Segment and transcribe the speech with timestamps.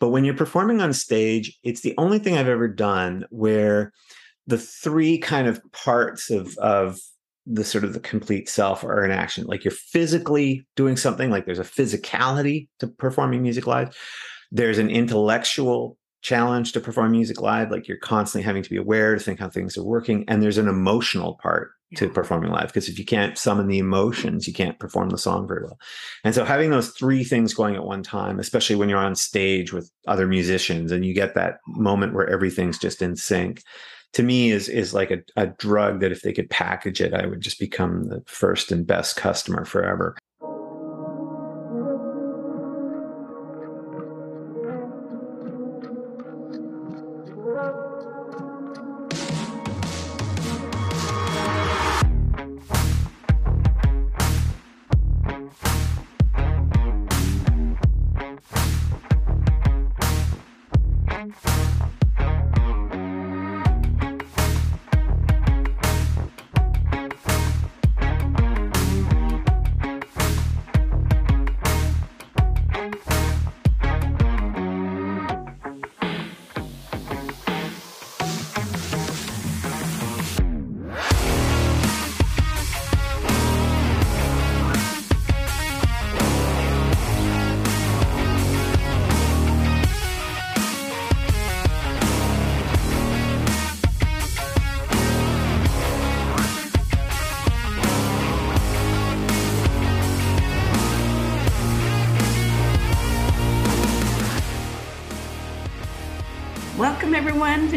[0.00, 3.92] But when you're performing on stage, it's the only thing I've ever done where
[4.46, 6.98] the three kind of parts of of
[7.50, 9.44] the sort of the complete self are in action.
[9.46, 13.96] Like you're physically doing something, like there's a physicality to performing music live.
[14.50, 17.70] There's an intellectual challenge to perform music live.
[17.70, 20.24] Like you're constantly having to be aware to think how things are working.
[20.28, 21.98] And there's an emotional part yeah.
[22.00, 25.46] to performing live because if you can't summon the emotions, you can't perform the song
[25.46, 25.78] very well.
[26.24, 29.72] And so having those three things going at one time, especially when you're on stage
[29.72, 33.62] with other musicians and you get that moment where everything's just in sync
[34.14, 37.26] to me is is like a, a drug that if they could package it, I
[37.26, 40.16] would just become the first and best customer forever.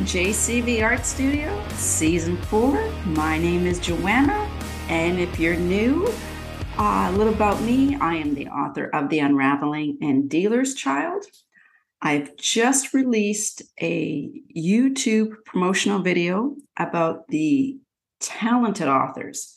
[0.06, 2.92] To JCV Art Studio, Season 4.
[3.08, 4.50] My name is Joanna,
[4.88, 6.08] and if you're new,
[6.78, 11.26] uh, a little about me I am the author of The Unraveling and Dealer's Child.
[12.02, 17.78] I've just released a YouTube promotional video about the
[18.20, 19.56] talented authors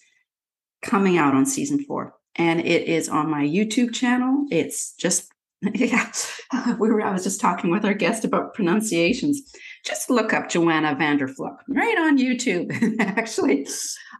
[0.82, 2.14] coming out on Season 4.
[2.36, 4.46] And it is on my YouTube channel.
[4.50, 5.30] It's just
[5.74, 6.12] yeah,
[6.78, 7.00] we were.
[7.00, 11.98] I was just talking with our guest about pronunciations just look up Joanna Vanderfluck right
[11.98, 12.72] on YouTube.
[13.00, 13.66] Actually,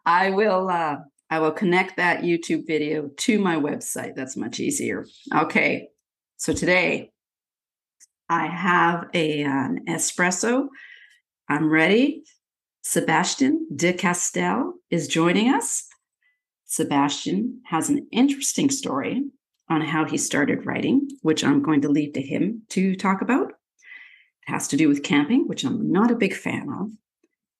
[0.04, 0.97] I will uh,
[1.30, 4.14] I will connect that YouTube video to my website.
[4.14, 5.06] That's much easier.
[5.34, 5.88] Okay,
[6.36, 7.10] so today
[8.28, 10.69] I have a, an espresso.
[11.48, 12.25] I'm ready.
[12.82, 15.86] Sebastien de Castell is joining us.
[16.66, 19.25] Sebastien has an interesting story
[19.70, 23.52] on how he started writing, which I'm going to leave to him to talk about
[24.47, 26.91] has to do with camping, which I'm not a big fan of,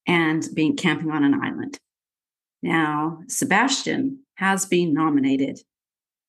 [0.07, 1.77] and being camping on an island.
[2.61, 5.59] Now, Sebastien has been nominated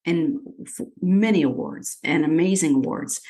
[0.04, 0.40] in
[1.00, 3.20] many awards and amazing awards.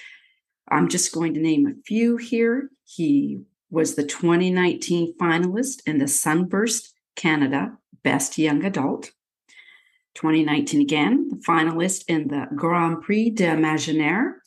[0.69, 2.71] I'm just going to name a few here.
[2.85, 9.13] He was the 2019 finalist in the Sunburst Canada Best Young Adult.
[10.15, 14.43] 2019 again, the finalist in the Grand Prix d'Imaginaire,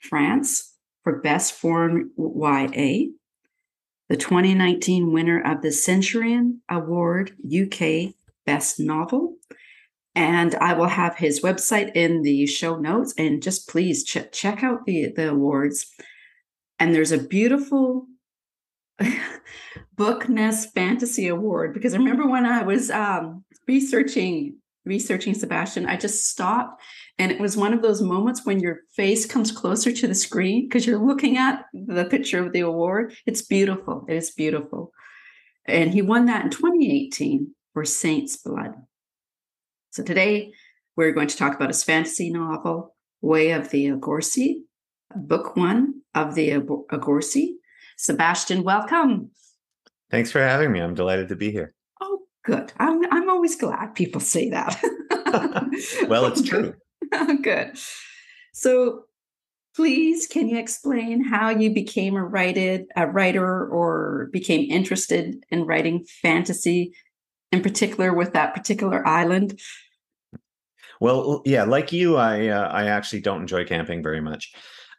[0.00, 0.73] France
[1.04, 3.10] for Best Foreign YA,
[4.08, 8.14] the 2019 winner of the Centurion Award UK
[8.46, 9.36] Best Novel.
[10.16, 13.14] And I will have his website in the show notes.
[13.18, 15.86] And just please ch- check out the, the awards.
[16.78, 18.06] And there's a beautiful
[19.96, 26.28] Booknest Fantasy Award because I remember when I was um, researching researching Sebastien, I just
[26.28, 26.82] stopped.
[27.18, 30.66] And it was one of those moments when your face comes closer to the screen
[30.66, 33.14] because you're looking at the picture of the award.
[33.26, 34.04] It's beautiful.
[34.08, 34.92] It is beautiful.
[35.66, 38.74] And he won that in 2018 for Saint's Blood.
[39.90, 40.52] So today
[40.96, 44.62] we're going to talk about his fantasy novel, Way of the Argosi,
[45.14, 47.54] book one of the Argosi.
[47.96, 49.30] Sebastien, welcome.
[50.10, 50.80] Thanks for having me.
[50.80, 51.74] I'm delighted to be here.
[52.44, 52.72] Good.
[52.78, 54.80] I'm I'm always glad people say that.
[56.08, 56.74] well, it's true.
[57.42, 57.78] Good.
[58.52, 59.04] So
[59.74, 65.66] please can you explain how you became a writer a writer or became interested in
[65.66, 66.94] writing fantasy
[67.50, 69.58] in particular with that particular island
[71.00, 74.52] well yeah like you i uh, i actually don't enjoy camping very much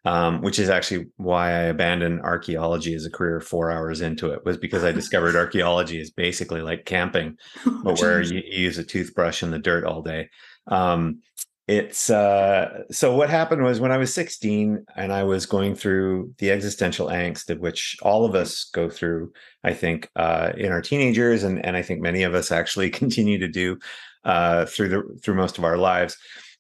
[0.06, 4.46] um, which is actually why I abandoned archaeology as a career four hours into it,
[4.46, 7.38] was because I discovered archaeology is basically like camping,
[7.84, 10.30] but where you, you, use a toothbrush in the dirt all day.
[10.68, 11.22] Um,
[11.68, 16.36] it's uh, so what happened was when I was 16 and I was going through
[16.38, 20.82] the existential angst of which all of us go through, I think, uh, in our
[20.82, 23.80] teenagers, and and I think many of us actually continue to do
[24.24, 26.16] uh, through the through most of our lives.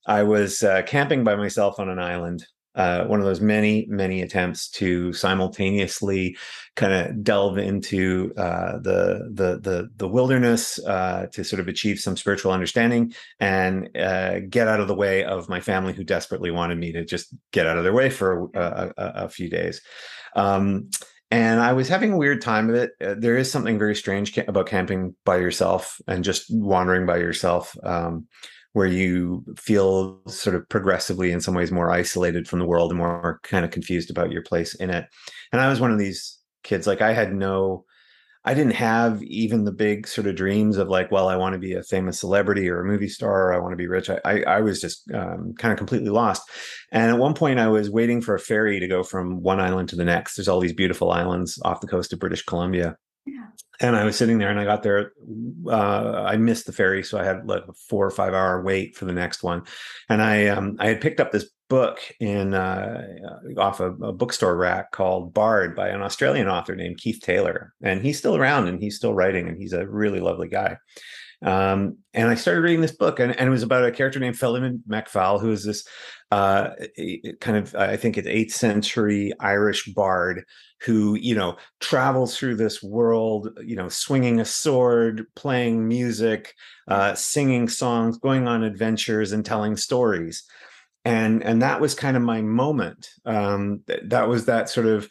[0.07, 2.45] I was uh, camping by myself on an island
[2.75, 6.37] uh, one of those many, many attempts to simultaneously
[6.75, 11.99] kind of delve into uh, the the the the wilderness uh, to sort of achieve
[11.99, 16.51] some spiritual understanding and uh, get out of the way of my family who desperately
[16.51, 19.81] wanted me to just get out of their way for a, a, a few days.
[20.35, 20.89] Um,
[21.31, 22.91] and I was having a weird time of it.
[23.03, 27.75] Uh, there is something very strange about camping by yourself and just wandering by yourself.
[27.83, 28.27] Um,
[28.75, 32.97] where you feel sort of progressively in some ways more isolated from the world and
[32.97, 35.05] more kind of confused about your place in it.
[35.53, 37.85] And i was one of these kids like i had no
[38.43, 41.59] i didn't have even the big sort of dreams of like well i want to
[41.59, 44.09] be a famous celebrity or a movie star or i want to be rich.
[44.09, 46.43] I i, I was just um, kind of completely lost.
[46.91, 49.87] And at one point i was waiting for a ferry to go from one island
[49.89, 50.35] to the next.
[50.35, 52.97] There's all these beautiful islands off the coast of british columbia
[53.81, 55.13] And I was sitting there and I got there.
[55.67, 58.95] Uh, I missed the ferry, so I had like a four or five hour wait
[58.95, 59.63] for the next one.
[60.09, 63.05] And I um, I had picked up this book in uh,
[63.57, 68.01] off a, a bookstore rack called Bard by an Australian author named Keith Taylor, and
[68.01, 70.77] he's still around and he's still writing, and he's a really lovely guy.
[71.45, 74.35] Um, and I started reading this book, and, and, it was about a character named
[74.35, 75.87] Felimid mac Fal, who is this
[76.31, 76.69] uh,
[77.39, 80.43] kind of, I think, an eighth century Irish bard
[80.81, 86.55] who, you know, travels through this world, you know, swinging a sword, playing music,
[86.87, 90.43] uh, singing songs, going on adventures, and telling stories.
[91.05, 93.09] And and that was kind of my moment.
[93.25, 95.07] Um, that was that sort of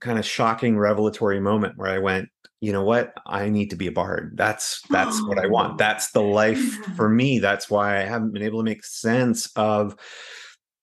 [0.00, 2.28] kind of shocking revelatory moment where I went,
[2.64, 3.12] you know what?
[3.26, 4.32] I need to be a bard.
[4.36, 5.76] That's that's oh, what i want.
[5.76, 6.62] That's the life
[6.96, 7.38] for me.
[7.38, 9.96] That's why i haven't been able to make sense of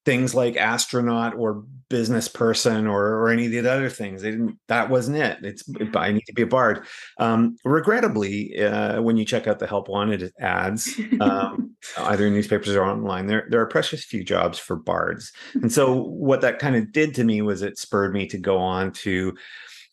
[0.06, 4.22] things like astronaut or business person or, or any of the other things.
[4.22, 5.40] They didn't that wasn't it.
[5.44, 5.64] It's
[5.96, 6.86] i need to be a bard.
[7.18, 12.76] Um, regrettably uh, when you check out the help wanted ads um, either in newspapers
[12.76, 15.32] or online there there are precious few jobs for bards.
[15.56, 18.60] And so what that kind of did to me was it spurred me to go
[18.60, 19.34] on to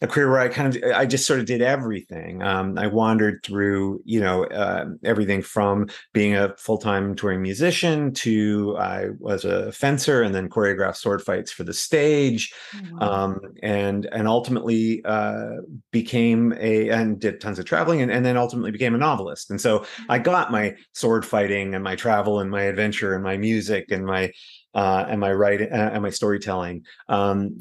[0.00, 2.42] a career where I kind of I just sort of did everything.
[2.42, 8.12] Um, I wandered through, you know, uh, everything from being a full time touring musician
[8.14, 12.52] to I was a fencer and then choreographed sword fights for the stage,
[13.00, 15.56] oh, um, and and ultimately uh,
[15.90, 19.50] became a and did tons of traveling and, and then ultimately became a novelist.
[19.50, 20.24] And so I mm.
[20.24, 24.30] got my sword fighting and my travel and my adventure and my music and my
[24.74, 26.84] uh, and my writing uh, and my storytelling.
[27.08, 27.58] Um,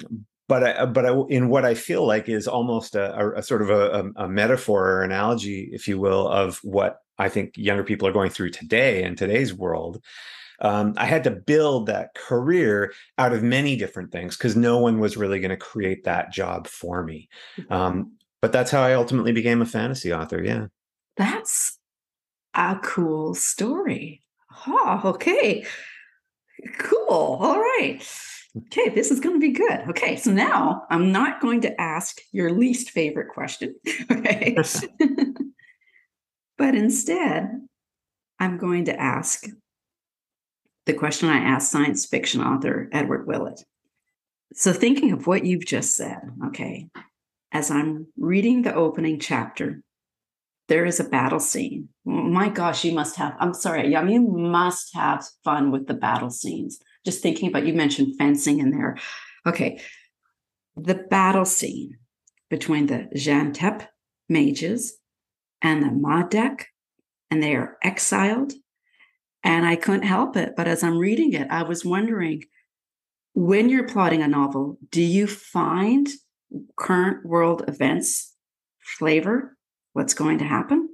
[0.47, 3.69] but I, but I, in what I feel like is almost a, a, sort of
[3.69, 8.13] a, a, metaphor or analogy, if you will, of what I think younger people are
[8.13, 10.01] going through today in today's world.
[10.59, 14.99] Um, I had to build that career out of many different things because no one
[14.99, 17.29] was really going to create that job for me.
[17.59, 17.73] Mm-hmm.
[17.73, 18.11] Um,
[18.41, 20.41] but that's how I ultimately became a fantasy author.
[20.41, 20.67] Yeah,
[21.17, 21.77] that's
[22.53, 24.23] a cool story.
[24.65, 25.65] Oh, okay,
[26.79, 27.37] cool.
[27.41, 28.01] All right
[28.65, 29.81] okay, this is going to be good.
[29.89, 33.75] Okay, so now I'm not going to ask your least favorite question.
[34.11, 34.55] Okay.
[36.57, 37.49] but instead,
[38.39, 39.45] I'm going to ask
[40.85, 43.63] the question I asked science fiction author Edward Willett.
[44.53, 46.87] So, thinking of what you've just said, okay,
[47.51, 49.81] as I'm reading the opening chapter,
[50.67, 51.89] there is a battle scene.
[52.05, 56.29] my gosh, you must have, I'm sorry, Yum, you must have fun with the battle
[56.29, 58.97] scenes just thinking about you mentioned fencing in there.
[59.45, 59.79] Okay.
[60.75, 61.97] The battle scene
[62.49, 63.87] between the Jan'Tep
[64.27, 64.97] mages
[65.61, 66.65] and the Mahdek,
[67.31, 68.51] and they are exiled.
[69.41, 70.53] And I couldn't help it.
[70.57, 72.43] But as I'm reading it, I was wondering
[73.33, 76.09] when you're plotting a novel, do you find
[76.75, 78.35] current world events
[78.99, 79.55] flavor
[79.93, 80.86] what's going to happen?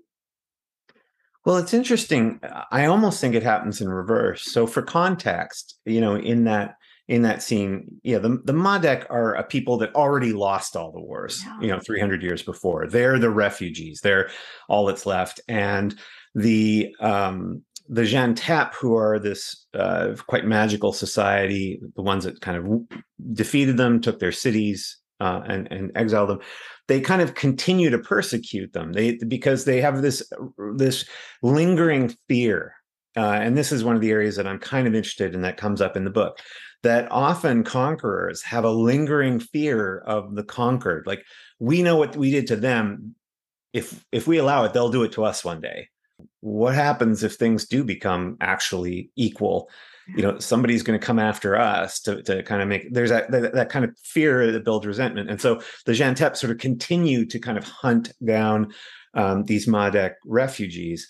[1.46, 2.40] Well, it's interesting.
[2.72, 4.52] I almost think it happens in reverse.
[4.52, 6.76] So for context, you know, in that
[7.10, 11.02] in that scene, yeah, the the Mahdek are a people that already lost all the
[11.02, 11.60] wars, yeah.
[11.60, 12.88] you know, 300 years before.
[12.88, 14.00] They're the refugees.
[14.02, 14.30] They're
[14.70, 15.42] all that's left.
[15.50, 15.96] And
[16.34, 22.58] the um the Jan'Tep, who are this uh, quite magical society, the ones that kind
[22.58, 23.00] of
[23.34, 26.40] defeated them, took their cities, uh, and and exiled them
[26.90, 28.92] they kind of continue to persecute them.
[28.92, 30.22] They because they have this
[30.76, 31.06] this
[31.42, 32.76] lingering fear
[33.16, 35.56] uh, and this is one of the areas that i'm kind of interested in that
[35.58, 36.40] comes up in the book
[36.84, 41.08] that often conquerors have a lingering fear of the conquered.
[41.08, 41.26] Like
[41.60, 43.16] we know what we did to them.
[43.72, 45.90] If if we allow it they'll do it to us one day.
[46.42, 49.70] What happens if things do become actually equal
[50.08, 53.32] you know somebody's going to come after us to, to kind of make there's that,
[53.32, 55.30] that, that kind of fear that builds resentment.
[55.30, 58.74] And so the Jan'Tep sort of continue to kind of hunt down
[59.14, 61.08] um, these Mahdek refugees.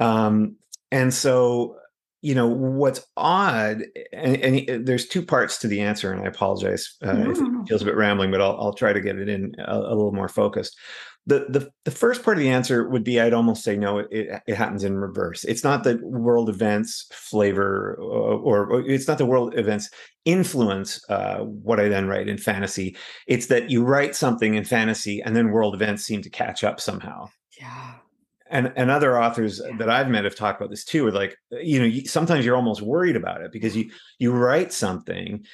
[0.00, 0.56] Um,
[0.90, 1.76] and so
[2.24, 3.82] you know what's odd
[4.14, 7.68] and, and, there's two parts to the answer and i apologize uh, no, if it
[7.68, 10.12] feels a bit rambling but i'll, I'll try to get it in a, a, little
[10.12, 10.74] more focused.
[11.26, 14.42] The, the the first part of the answer would be i'd almost say no it,
[14.46, 15.44] it happens in reverse.
[15.44, 19.90] It's not that world events flavor or, or it's not the world events
[20.24, 22.96] influence uh, what i then write in fantasy.
[23.26, 26.80] It's that you write something in fantasy and then world events seem to catch up
[26.80, 27.28] somehow.
[27.58, 27.94] Yeah
[28.54, 31.08] and and other authors that I've met have talked about this too.
[31.08, 35.44] Are like, you know, sometimes you're almost worried about it because you you write something,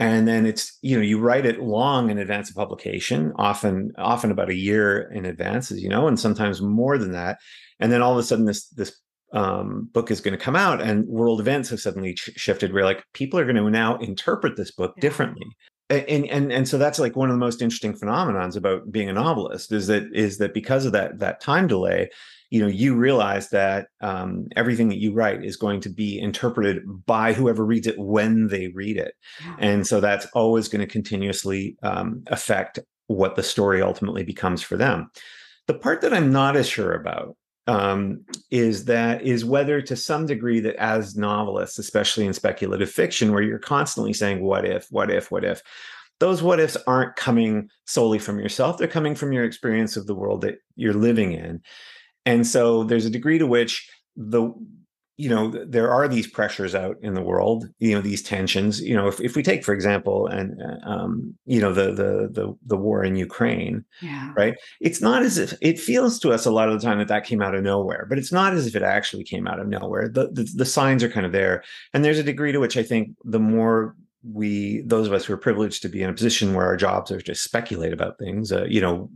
[0.00, 4.32] and then it's you know you write it long in advance of publication, often often
[4.32, 7.38] about a year in advance, as you know, and sometimes more than that.
[7.78, 9.00] And then all of a sudden, this this
[9.32, 12.72] um, book is going to come out, and world events have suddenly ch- shifted.
[12.72, 15.02] Where like people are going to now interpret this book yeah.
[15.02, 15.46] differently
[15.90, 19.12] and and and so that's like one of the most interesting phenomenons about being a
[19.12, 22.10] novelist is that is that because of that that time delay
[22.50, 26.82] you know you realize that um, everything that you write is going to be interpreted
[27.06, 29.14] by whoever reads it when they read it.
[29.58, 34.76] And so that's always going to continuously um, affect what the story ultimately becomes for
[34.76, 35.10] them.
[35.66, 37.36] The part that i'm not as sure about
[37.66, 43.32] um, is that is whether to some degree that as novelists especially in speculative fiction
[43.32, 45.62] where you're constantly saying what if what if what if
[46.20, 48.78] those what ifs aren't coming solely from yourself.
[48.78, 51.62] They're coming from your experience of the world that you're living in
[52.28, 54.52] and so there's a degree to which the
[55.16, 58.94] you know there are these pressures out in the world you know these tensions you
[58.94, 62.56] know if, if we take for example and uh, um, you know the, the the
[62.66, 64.32] the war in ukraine yeah.
[64.36, 64.54] right?
[64.80, 67.24] It's not as if it feels to us a lot of the time that that
[67.24, 70.08] came out of nowhere but it's not as if it actually came out of nowhere.
[70.08, 71.64] The, the, the signs are kind of there.
[71.92, 75.32] And there's a degree to which i think the more we those of us who
[75.32, 78.50] are privileged to be in a position where our jobs are to speculate about things
[78.50, 79.08] uh, you know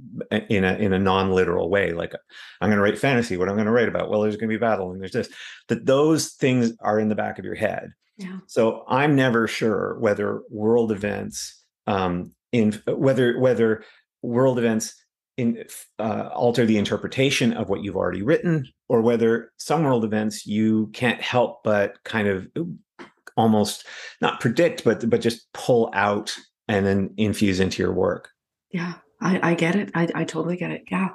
[0.49, 2.15] in a in a non-literal way like
[2.61, 4.55] i'm going to write fantasy what i'm going to write about well there's going to
[4.55, 5.29] be battle and there's this
[5.69, 8.39] that those things are in the back of your head yeah.
[8.47, 13.83] so i'm never sure whether world events um in whether whether
[14.23, 14.95] world events
[15.37, 15.65] in
[15.99, 20.89] uh, alter the interpretation of what you've already written or whether some world events you
[20.93, 22.47] can't help but kind of
[23.37, 23.87] almost
[24.21, 26.37] not predict, but but just pull out
[26.69, 28.31] and then infuse into your work.
[28.71, 29.91] Yeah, I, I get it.
[29.95, 30.83] I, I totally get it.
[30.91, 31.11] Yeah,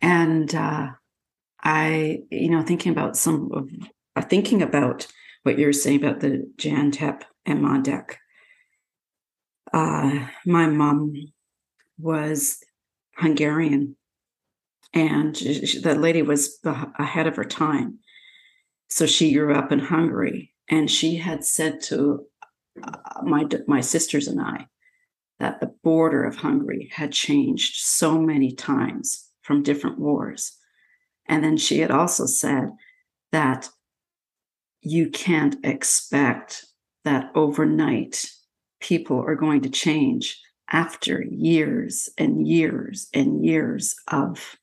[0.00, 0.88] and uh,
[1.62, 3.70] I, you know, thinking about some of
[4.16, 5.06] uh, thinking about
[5.44, 8.14] what you're saying about the Jan'Tep and Mahdek.
[9.72, 11.14] Uh, my mom
[11.98, 12.58] was
[13.16, 13.96] Hungarian,
[14.92, 17.98] and she, that lady was ahead of her time.
[18.88, 22.24] So she grew up in Hungary and she had said to
[22.82, 24.66] uh, my my sisters and I
[25.38, 30.56] that the border of Hungary had changed so many times from different wars.
[31.26, 32.70] And then she had also said
[33.32, 33.68] that
[34.80, 36.64] you can't expect
[37.04, 38.24] that overnight
[38.80, 44.56] people are going to change after years and years and years of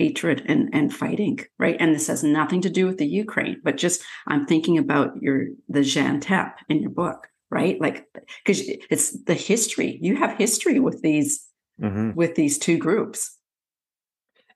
[0.00, 1.76] hatred and, and fighting, right?
[1.78, 5.48] And this has nothing to do with the Ukraine, but just I'm thinking about your
[5.68, 7.78] the Jan'Tep in your book, right?
[7.78, 8.06] Like
[8.42, 9.98] because it's the history.
[10.00, 11.46] You have history with these
[11.78, 12.12] mm-hmm.
[12.14, 13.36] with these two groups.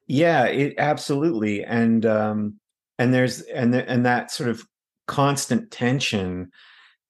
[0.06, 1.62] Yeah, it, absolutely.
[1.62, 2.58] And um
[2.98, 4.64] and there's and the, and that sort of
[5.06, 6.50] constant tension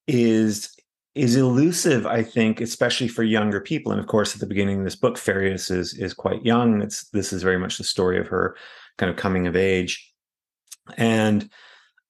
[0.09, 0.75] is
[1.15, 3.93] is elusive, I think, especially for younger people.
[3.93, 6.83] And of course, at the beginning of this book, Ferius is is quite young.
[6.83, 8.57] It's this is very much the story of her
[8.99, 10.13] kind of coming of age,
[10.97, 11.49] and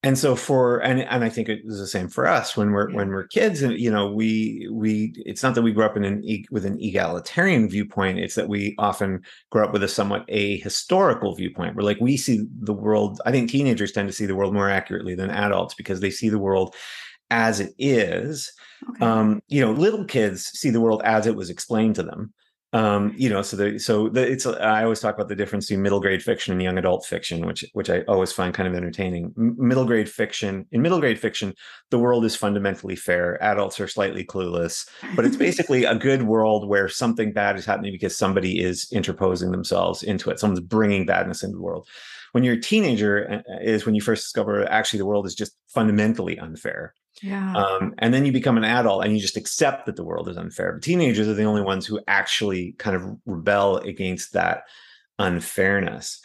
[0.01, 2.91] and so for and and I think it was the same for us when we're
[2.93, 3.61] when we're kids.
[3.61, 6.79] And you know, we we it's not that we grew up in an with an
[6.79, 8.19] egalitarian viewpoint.
[8.19, 9.21] It's that we often
[9.51, 11.75] grow up with a somewhat a historical viewpoint.
[11.75, 13.21] Where like we see the world.
[13.25, 16.29] I think teenagers tend to see the world more accurately than adults because they see
[16.29, 16.75] the world
[17.29, 18.51] as it is.
[18.89, 19.05] Okay.
[19.05, 22.33] Um, you know, little kids see the world as it was explained to them.
[22.73, 25.81] Um, you know, so the so the, it's I always talk about the difference between
[25.81, 29.33] middle grade fiction and young adult fiction, which which I always find kind of entertaining.
[29.37, 31.53] M- middle grade fiction, in middle grade fiction,
[31.89, 33.41] the world is fundamentally fair.
[33.41, 37.93] Adults are slightly clueless, but it's basically a good world where something bad is happening
[37.93, 40.39] because somebody is interposing themselves into it.
[40.39, 41.87] Someone's bringing badness into the world
[42.33, 45.55] when you're a teenager uh, is when you first discover actually the world is just
[45.69, 47.53] fundamentally unfair yeah.
[47.53, 50.37] Um, and then you become an adult and you just accept that the world is
[50.37, 50.73] unfair.
[50.73, 54.63] But teenagers are the only ones who actually kind of rebel against that
[55.19, 56.21] unfairness.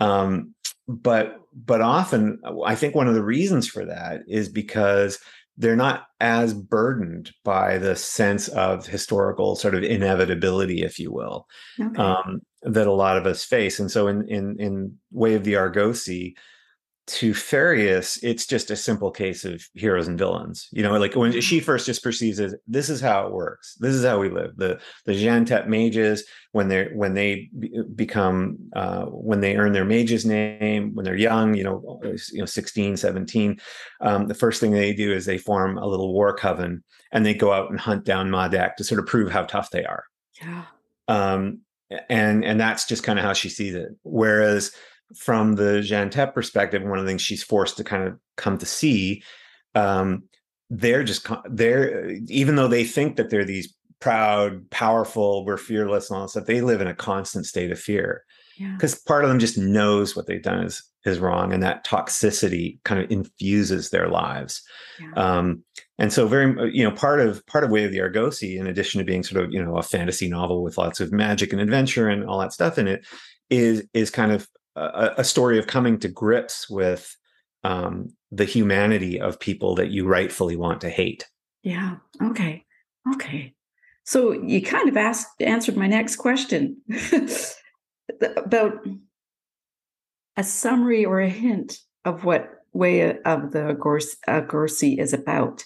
[0.00, 0.54] Um,
[0.88, 5.18] but but often I think one of the reasons for that is because
[5.56, 11.46] they're not as burdened by the sense of historical sort of inevitability, if you will,
[11.78, 12.02] okay.
[12.02, 13.78] um, that a lot of us face.
[13.78, 16.34] And so in in in Way of the Argosi,
[17.08, 20.68] to Ferius, it's just a simple case of heroes and villains.
[20.70, 23.74] You know, like when she first just perceives it, this is how it works.
[23.80, 24.56] This is how we live.
[24.56, 27.50] The the Jan'Tep mages, when they're when they
[27.94, 32.46] become uh, when they earn their mage's name, when they're young, you know, you know,
[32.46, 33.60] 16, 17,
[34.00, 37.34] um, the first thing they do is they form a little war coven and they
[37.34, 40.04] go out and hunt down Mahdek to sort of prove how tough they are.
[40.40, 40.64] Yeah.
[41.08, 41.62] Um,
[42.08, 43.88] and and that's just kind of how she sees it.
[44.02, 44.72] Whereas
[45.16, 48.66] from the Jan'Tep perspective, one of the things she's forced to kind of come to
[48.66, 49.22] see,
[49.74, 50.24] um,
[50.70, 56.16] they're just they're even though they think that they're these proud, powerful, we're fearless and
[56.16, 58.24] all that stuff, they live in a constant state of fear
[58.58, 58.98] because yeah.
[59.06, 63.02] part of them just knows what they've done is is wrong, and that toxicity kind
[63.02, 64.62] of infuses their lives.
[65.00, 65.12] Yeah.
[65.16, 65.64] Um,
[65.98, 68.98] and so, very you know, part of part of Way of the Argosi, in addition
[68.98, 72.08] to being sort of you know a fantasy novel with lots of magic and adventure
[72.08, 73.04] and all that stuff in it,
[73.50, 77.16] is is kind of a, a story of coming to grips with
[77.64, 81.28] um, the humanity of people that you rightfully want to hate.
[81.62, 81.96] Yeah.
[82.20, 82.64] Okay.
[83.14, 83.54] Okay.
[84.04, 86.78] So you kind of asked answered my next question
[88.36, 88.84] about
[90.36, 93.76] a summary or a hint of what way of the
[94.26, 95.64] Argosi is about.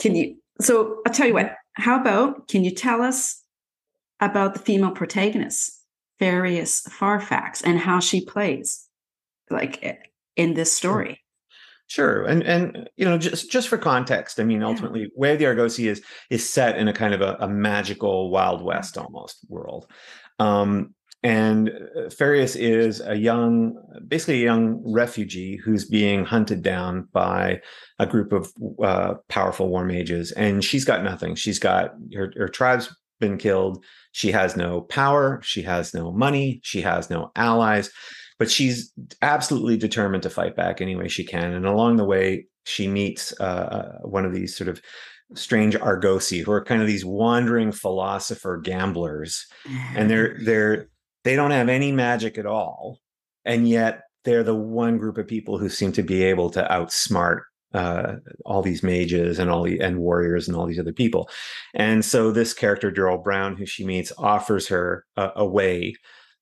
[0.00, 0.36] Can you?
[0.60, 1.54] So I'll tell you what.
[1.74, 3.42] How about can you tell us
[4.20, 5.81] about the female protagonist?
[6.22, 8.88] Ferius Parfax and how she plays
[9.50, 9.96] like eh,
[10.36, 11.20] in this story.
[11.88, 12.24] Sure.
[12.24, 15.28] And and you know, just just for context, I mean, ultimately, yeah.
[15.28, 16.00] Of the Argosi is
[16.30, 19.86] is set in a kind of a, a magical Wild West almost world.
[20.38, 23.76] Um, and uh, Ferius is a young,
[24.08, 27.60] basically a young refugee who's being hunted down by
[27.98, 28.52] a group of
[28.82, 31.34] uh, powerful war mages, and she's got nothing.
[31.34, 33.84] She's got her, her tribe's been killed.
[34.12, 37.90] She has no power, she has no money, she has no allies,
[38.38, 38.92] but she's
[39.22, 41.52] absolutely determined to fight back any way she can.
[41.52, 44.80] And along the way, she meets uh, uh one of these sort of
[45.34, 49.46] strange argosi who are kind of these wandering philosopher gamblers
[49.96, 50.88] and they're they're
[51.24, 52.98] they don't have any magic at all
[53.44, 57.40] and yet they're the one group of people who seem to be able to outsmart
[57.74, 61.28] uh, all these mages and all the and warriors and all these other people.
[61.74, 65.94] And so this character, Durral Brown, who she meets, offers her a, a, way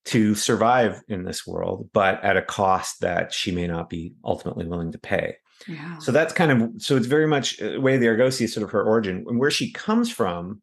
[0.07, 4.67] to survive in this world, but at a cost that she may not be ultimately
[4.67, 5.37] willing to pay.
[5.69, 5.99] Yeah.
[5.99, 8.71] So that's kind of so it's very much uh, way the Argosi is sort of
[8.71, 10.63] her origin and where she comes from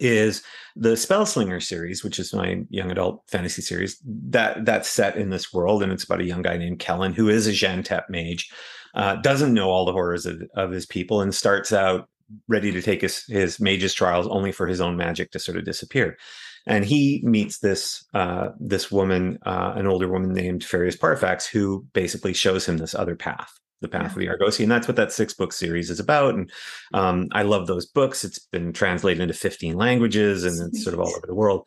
[0.00, 0.42] is
[0.74, 5.52] the Spellslinger series, which is my young adult fantasy series that that's set in this
[5.52, 8.50] world, and it's about a young guy named Kellen who is a Jan'Tep mage
[8.94, 12.08] uh, doesn't know all the horrors of, of his people and starts out
[12.48, 15.64] ready to take his, his mage's trials only for his own magic to sort of
[15.64, 16.16] disappear.
[16.66, 21.84] And he meets this uh, this woman, uh, an older woman named Ferius Parfax, who
[21.92, 24.30] basically shows him this other path, the path yeah.
[24.30, 26.34] of the Argosi, and that's what that six book series is about.
[26.36, 26.52] And
[26.94, 28.24] um, I love those books.
[28.24, 31.66] It's been translated into fifteen languages, and it's sort of all over the world.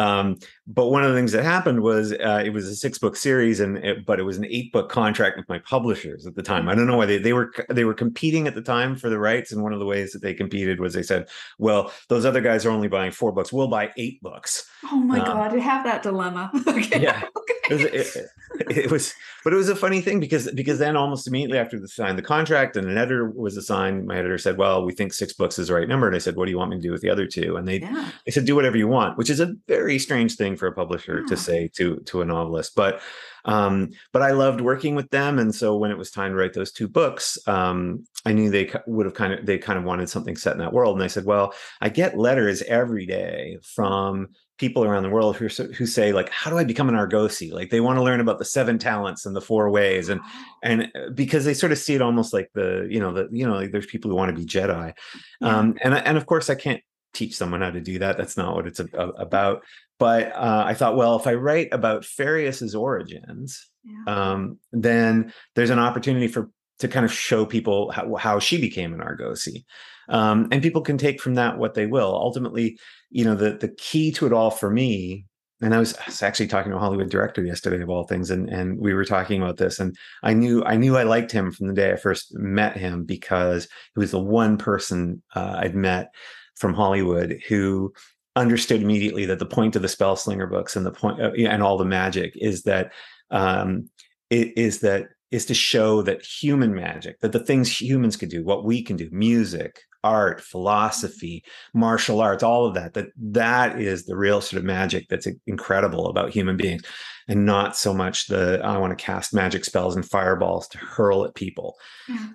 [0.00, 3.16] Um, but one of the things that happened was uh, it was a six book
[3.16, 6.42] series, and it, but it was an eight book contract with my publishers at the
[6.42, 6.70] time.
[6.70, 9.18] I don't know why they they were they were competing at the time for the
[9.18, 12.40] rights, and one of the ways that they competed was they said, "Well, those other
[12.40, 13.52] guys are only buying four books.
[13.52, 16.50] We'll buy eight books." Oh my um, god, I have that dilemma.
[16.66, 17.02] okay.
[17.02, 17.54] Yeah, okay.
[17.70, 17.84] It, was,
[18.16, 18.26] it,
[18.70, 21.86] it, was, but it was a funny thing because because then almost immediately after they
[21.86, 25.32] signed the contract and an editor was assigned, my editor said, "Well, we think six
[25.32, 26.92] books is the right number," and I said, "What do you want me to do
[26.92, 27.56] with the other two?
[27.56, 28.10] And they yeah.
[28.26, 31.20] they said, "Do whatever you want," which is a very strange thing for a publisher
[31.20, 31.26] yeah.
[31.28, 33.00] to say to to a novelist, but
[33.44, 36.52] um, but I loved working with them, and so when it was time to write
[36.52, 40.08] those two books, um, I knew they would have kind of they kind of wanted
[40.08, 44.28] something set in that world, and I said, well, I get letters every day from
[44.60, 47.50] people around the world who who say like how do i become an argosi?
[47.50, 50.20] Like they want to learn about the seven talents and the four ways and
[50.62, 53.46] and uh, because they sort of see it almost like the you know the you
[53.46, 54.92] know like there's people who want to be jedi.
[55.40, 55.58] Yeah.
[55.58, 58.16] um and and of course i can't teach someone how to do that.
[58.16, 59.62] That's not what it's about.
[59.98, 64.32] But uh, I thought, well, if I write about Ferius's origins, yeah.
[64.32, 68.94] um, then there's an opportunity for to kind of show people how, how she became
[68.94, 69.64] an Argosi,
[70.10, 72.14] um, and people can take from that what they will.
[72.14, 72.78] Ultimately,
[73.10, 75.26] you know, the the key to it all for me.
[75.62, 78.78] And I was, actually talking to a Hollywood director yesterday of all things, and and
[78.78, 81.74] we were talking about this, and I knew I knew I liked him from the
[81.74, 86.14] day I first met him because he was the one person uh, I'd met
[86.56, 87.92] from Hollywood who
[88.36, 91.76] understood immediately that the point of the Spellslinger books and the point uh, and all
[91.76, 92.92] the magic is that
[93.30, 93.88] um,
[94.30, 98.42] it is that is to show that human magic that the things humans can do
[98.42, 102.94] what we can do music art, philosophy, martial arts, all of that.
[102.94, 106.82] That that is the real sort of magic that's incredible about human beings,
[107.28, 111.24] and not so much the I want to cast magic spells and fireballs to hurl
[111.24, 111.76] at people.
[112.08, 112.28] Yeah.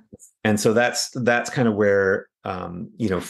[0.43, 3.21] And so that's that's kind of where um, you know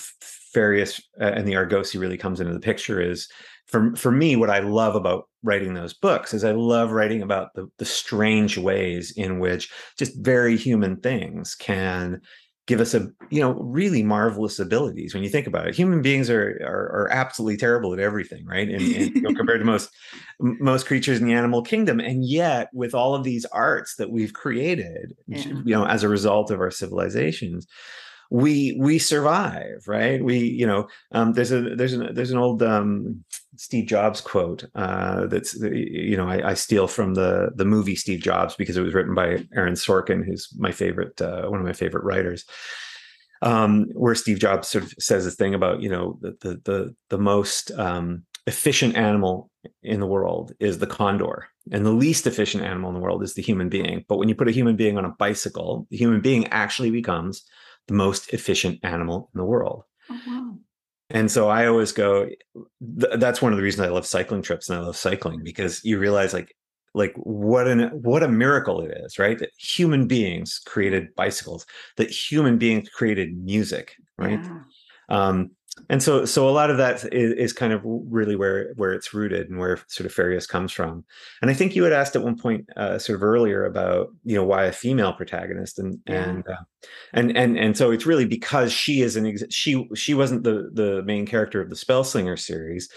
[0.55, 3.01] Ferius uh, and the Argosi really comes into the picture.
[3.01, 3.27] Is
[3.67, 7.53] for for me what I love about writing those books is I love writing about
[7.55, 12.21] the the strange ways in which just very human things can
[12.67, 15.75] give us a you know really marvelous abilities when you think about it.
[15.75, 18.67] Human beings are are, are absolutely terrible at everything right?
[18.67, 19.89] And, and you know, compared to most
[20.39, 21.99] most creatures in the animal kingdom.
[21.99, 25.45] And yet with all of these arts that we've created yeah.
[25.45, 27.67] you know as a result of our civilizations
[28.31, 30.23] we we survive right?
[30.23, 33.23] We you know um, there's a there's an there's an old um,
[33.57, 38.21] steve jobs quote uh, that's you know I, I, steal from the the movie steve
[38.21, 41.73] jobs because it was written by aaron sorkin who's my favorite uh, one of my
[41.73, 42.45] favorite writers.
[43.41, 46.95] Um, where steve jobs sort of says this thing about you know the the the,
[47.09, 49.49] the most um, efficient animal
[49.83, 53.33] in the world is the condor and the least efficient animal in the world is
[53.33, 54.05] the human being.
[54.07, 57.43] But when you put a human being on a bicycle the human being actually becomes
[57.87, 59.83] the most efficient animal in the world.
[60.09, 60.57] Oh, wow.
[61.09, 64.69] And so I always go, th- that's one of the reasons I love cycling trips
[64.69, 66.55] and I love cycling because you realize like,
[66.95, 69.37] like what an what a miracle it is, right?
[69.37, 71.65] That human beings created bicycles,
[71.97, 74.39] that human beings created music, right?
[74.41, 74.59] Yeah.
[75.09, 75.51] Um,
[75.89, 79.13] and so so a lot of that is, is, kind of really where where it's
[79.13, 81.03] rooted and where sort of Ferius comes from
[81.41, 84.35] and i think you had asked at one point uh, sort of earlier about you
[84.35, 86.29] know why a female protagonist and yeah.
[86.29, 86.63] and uh,
[87.13, 90.69] and and and so it's really because she is an ex- she she wasn't the
[90.73, 92.89] the main character of the spellslinger series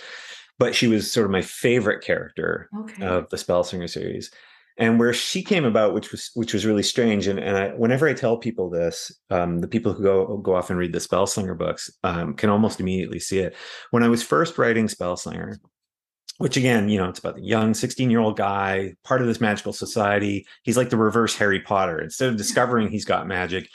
[0.59, 3.05] but she was sort of my favorite character okay.
[3.05, 4.31] of the spellslinger series
[4.79, 8.09] and where she came about which was which was really strange and, and I, whenever
[8.09, 11.59] i tell people this um, the people who go go off and read the spellslinger
[11.59, 13.55] books um, can almost immediately see it.
[13.91, 15.57] When i was first writing spellslinger
[16.39, 19.41] which again you know it's about the young 16 year old guy part of this
[19.41, 21.99] magical society he's like the reverse harry potter.
[21.99, 23.69] Instead of discovering he's got magic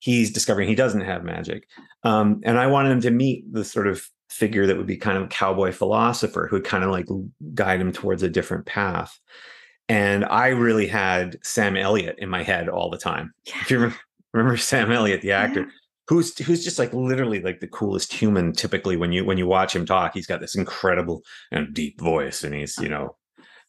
[0.00, 1.68] he's discovering he doesn't have magic.
[2.02, 5.18] Um, and i wanted him to meet the sort of figure that would be kind
[5.18, 7.06] of cowboy philosopher who would kind of like
[7.52, 9.18] guide him towards a different path
[9.90, 13.34] and I really had Sam Elliott in my head all the time.
[13.44, 13.54] Yeah.
[13.60, 13.96] If you remember,
[14.32, 15.66] remember Sam Elliott, the actor, yeah.
[16.06, 18.52] who's who's just like literally like the coolest human.
[18.52, 22.44] Typically, when you when you watch him talk, he's got this incredible and deep voice,
[22.44, 23.16] and he's you know,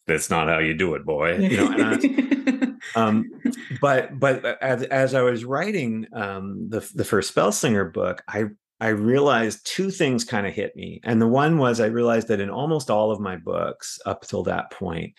[0.06, 1.38] that's not how you do it, boy.
[1.38, 3.28] You know, I, um,
[3.80, 8.44] but but as as I was writing um, the the first Spellslinger book, I
[8.80, 12.38] I realized two things kind of hit me, and the one was I realized that
[12.38, 15.14] in almost all of my books up till that point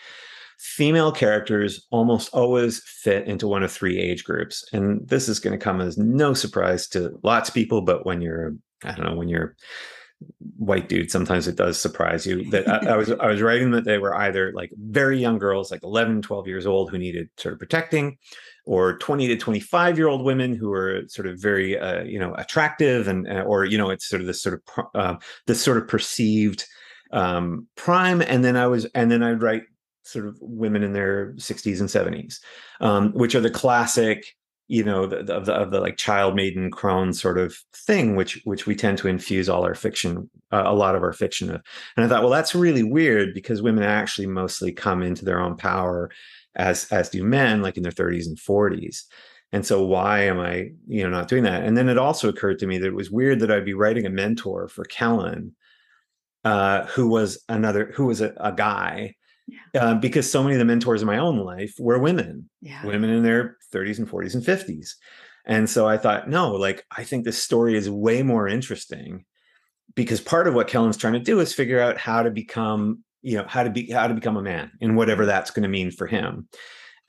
[0.63, 4.63] female characters almost always fit into one of three age groups.
[4.71, 8.21] And this is going to come as no surprise to lots of people, but when
[8.21, 9.57] you're, I don't know, when you're
[10.57, 13.83] white dude, sometimes it does surprise you that I, I, was I was writing that
[13.83, 17.51] they were either like very young girls, like 11, 12 years old who needed sort
[17.51, 18.17] of protecting,
[18.65, 22.33] or 20 to 25 year old women who are sort of very uh, you know
[22.35, 25.77] attractive and uh, or you know it's sort of this sort of uh, this sort
[25.77, 26.65] of perceived
[27.11, 29.63] um, prime and then i was and then i'd write
[30.03, 32.39] sort of women in their 60s and 70s,
[32.81, 34.35] um, which are the classic,
[34.67, 38.15] you know, the, the, of the of the like child maiden crone sort of thing,
[38.15, 41.49] which which we tend to infuse all our fiction, uh, a lot of our fiction
[41.49, 41.61] of.
[41.95, 45.57] And I thought, well, that's really weird because women actually mostly come into their own
[45.57, 46.09] power
[46.55, 49.03] as as do men, like in their 30s and 40s.
[49.53, 51.63] And so why am I, you know, not doing that?
[51.63, 54.07] And then it also occurred to me that it was weird that I'd be writing
[54.07, 55.55] a mentor for Kellen,
[56.43, 59.13] uh, who was another, who was a, a guy.
[59.75, 62.85] Uh, because so many of the mentors in my own life were women, yeah.
[62.85, 64.91] women in their 30s and 40s and 50s.
[65.45, 69.25] And so I thought, no, like, I think this story is way more interesting
[69.95, 73.37] because part of what Kellen's trying to do is figure out how to become, you
[73.37, 75.91] know, how to be, how to become a man and whatever that's going to mean
[75.91, 76.47] for him.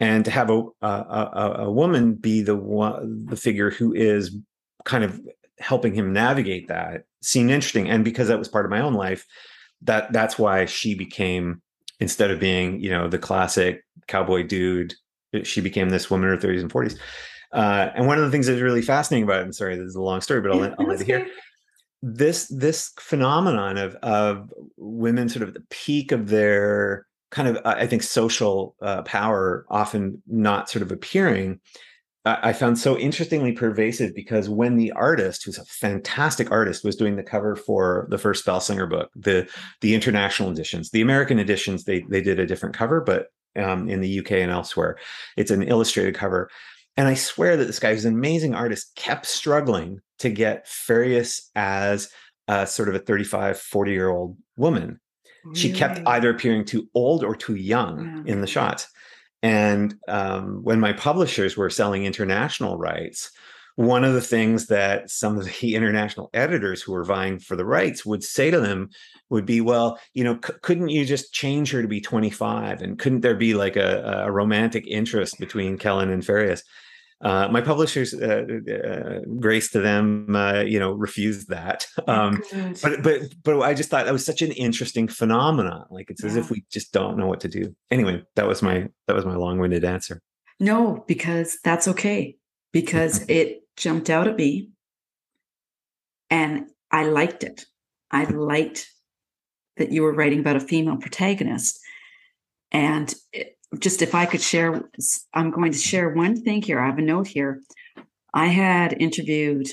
[0.00, 4.36] And to have a, a, a, a woman be the one, the figure who is
[4.84, 5.20] kind of
[5.60, 7.88] helping him navigate that seemed interesting.
[7.88, 9.24] And because that was part of my own life,
[9.82, 11.62] that that's why she became
[12.04, 14.92] instead of being you know the classic cowboy dude
[15.42, 16.98] she became this woman in her 30s and 40s
[17.52, 19.94] uh, and one of the things that's really fascinating about it and sorry this is
[19.94, 21.26] a long story but i'll, I'll let it hear.
[22.02, 27.58] this this phenomenon of of women sort of at the peak of their kind of
[27.64, 31.58] i think social uh, power often not sort of appearing
[32.26, 37.16] I found so interestingly pervasive because when the artist, who's a fantastic artist, was doing
[37.16, 39.46] the cover for the first Spellslinger book, the
[39.82, 44.00] the international editions, the American editions, they they did a different cover, but um, in
[44.00, 44.96] the UK and elsewhere,
[45.36, 46.48] it's an illustrated cover.
[46.96, 51.42] And I swear that this guy, who's an amazing artist, kept struggling to get Ferius
[51.54, 52.08] as
[52.48, 55.00] a sort of a 35, 40 year old woman.
[55.44, 55.58] Really?
[55.58, 58.32] She kept either appearing too old or too young yeah.
[58.32, 58.88] in the shots.
[59.44, 63.30] And um, when my publishers were selling international rights,
[63.76, 67.66] one of the things that some of the international editors who were vying for the
[67.66, 68.88] rights would say to them
[69.28, 72.80] would be, well, you know, c- couldn't you just change her to be 25?
[72.80, 76.62] And couldn't there be like a, a romantic interest between Kellen and Ferius?
[77.20, 81.86] Uh, my publishers, uh, uh, grace to them, uh, you know, refused that.
[82.06, 82.42] Um,
[82.82, 85.86] but but but I just thought that was such an interesting phenomenon.
[85.90, 86.30] Like it's yeah.
[86.30, 87.74] as if we just don't know what to do.
[87.90, 90.20] Anyway, that was my that was my long winded answer.
[90.60, 92.36] No, because that's okay.
[92.72, 94.70] Because it jumped out at me,
[96.28, 97.64] and I liked it.
[98.10, 98.86] I liked
[99.78, 101.80] that you were writing about a female protagonist,
[102.70, 104.88] and it, just if I could share,
[105.32, 106.80] I'm going to share one thing here.
[106.80, 107.60] I have a note here.
[108.32, 109.68] I had interviewed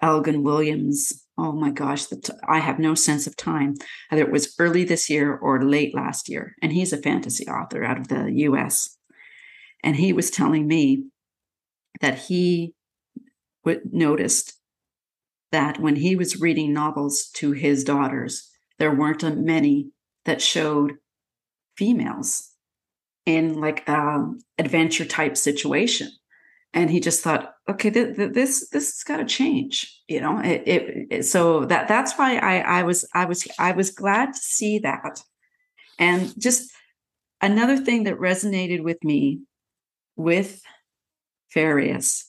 [0.00, 1.24] Elgin Williams.
[1.36, 2.06] Oh my gosh,
[2.48, 3.74] I have no sense of time.
[4.10, 6.54] Either it was early this year or late last year.
[6.62, 8.96] And he's a fantasy author out of the US.
[9.82, 11.06] And he was telling me
[12.00, 12.74] that he
[13.64, 14.54] noticed
[15.52, 19.90] that when he was reading novels to his daughters, there weren't many
[20.24, 20.94] that showed
[21.76, 22.49] females
[23.36, 26.10] in like um adventure type situation.
[26.72, 30.40] And he just thought okay th- th- this this has got to change you know?
[30.40, 34.34] It, it, it, so that that's why i i was i was i was glad
[34.34, 35.22] to see that.
[35.98, 36.70] And just
[37.40, 39.42] another thing that resonated with me
[40.16, 40.62] with
[41.54, 42.24] Ferius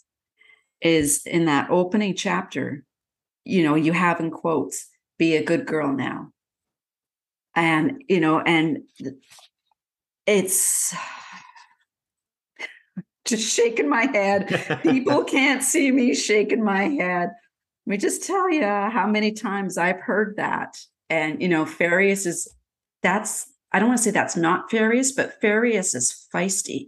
[0.82, 2.84] is in that opening chapter
[3.44, 4.88] you know you have in quotes
[5.18, 6.30] be a good girl now.
[7.56, 8.84] And you know and
[10.26, 10.96] it's
[13.26, 14.80] just shaking my head.
[14.84, 17.30] People can't see me shaking my head.
[17.86, 20.78] Let me just tell you how many times I've heard that.
[21.10, 22.48] And, you know, Ferius is,
[23.04, 26.88] that's, I don't want to say that's not Ferius, but Ferius is feisty.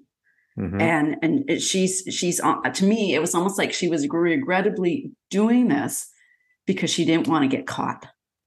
[0.58, 0.82] Mm-hmm.
[0.82, 6.08] And and she's she's to me it was almost like she was regrettably doing this
[6.67, 8.06] because she didn't want to get caught,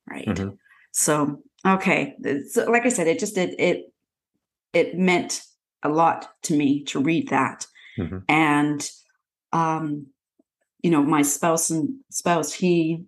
[0.09, 0.27] right?
[0.27, 0.51] Mm-hmm.
[0.92, 2.14] So okay,
[2.49, 3.87] so like I said, it just it it
[4.77, 5.43] it meant
[5.83, 7.67] a lot to me to read that.
[7.99, 8.19] Mm-hmm.
[8.29, 8.89] And
[9.53, 10.09] um,
[10.83, 13.05] you know, my spouse and spouse, he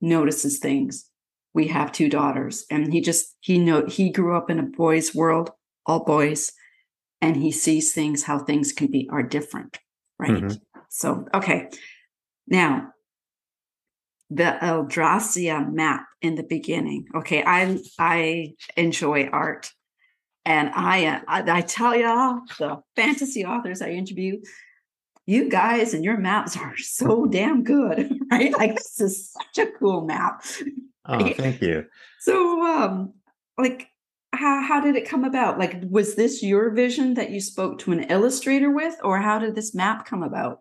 [0.00, 1.08] notices things.
[1.54, 5.14] We have two daughters, and he just he know he grew up in a boys'
[5.14, 5.50] world,
[5.86, 6.50] all boys,
[7.20, 9.78] and he sees things how things can be are different,
[10.18, 10.30] right?
[10.30, 10.80] Mm-hmm.
[10.88, 11.68] So okay,
[12.48, 12.88] now
[14.28, 17.06] the Eldrassia map in the beginning.
[17.14, 19.70] Okay, I I enjoy art.
[20.44, 24.40] And I, uh, I, I tell y'all, the fantasy authors I interview,
[25.26, 28.52] you guys and your maps are so damn good, right?
[28.52, 30.44] Like this is such a cool map.
[31.04, 31.84] Oh, thank you.
[32.20, 33.12] So, um,
[33.58, 33.88] like,
[34.32, 35.58] how how did it come about?
[35.58, 39.56] Like, was this your vision that you spoke to an illustrator with, or how did
[39.56, 40.60] this map come about?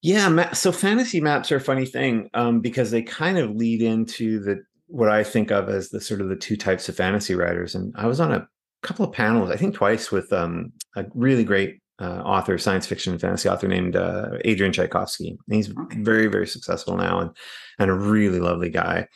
[0.00, 4.40] Yeah, so fantasy maps are a funny thing um, because they kind of lead into
[4.40, 7.74] the what I think of as the sort of the two types of fantasy writers.
[7.74, 8.48] And I was on a
[8.82, 13.12] couple of panels, I think twice, with um, a really great uh, author, science fiction
[13.12, 15.28] and fantasy author named uh, Adrian Tchaikovsky.
[15.28, 16.00] And he's okay.
[16.00, 17.30] very, very successful now and,
[17.78, 19.06] and a really lovely guy.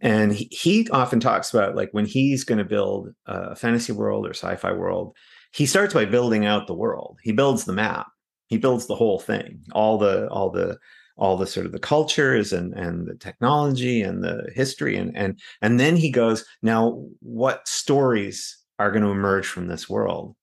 [0.00, 4.26] And he, he often talks about like when he's going to build a fantasy world
[4.26, 5.16] or sci-fi world,
[5.52, 7.18] he starts by building out the world.
[7.22, 8.06] He builds the map.
[8.46, 10.78] He builds the whole thing, all the all the
[11.16, 15.38] all the sort of the cultures and and the technology and the history and and
[15.60, 20.34] and then he goes now what stories are going to emerge from this world.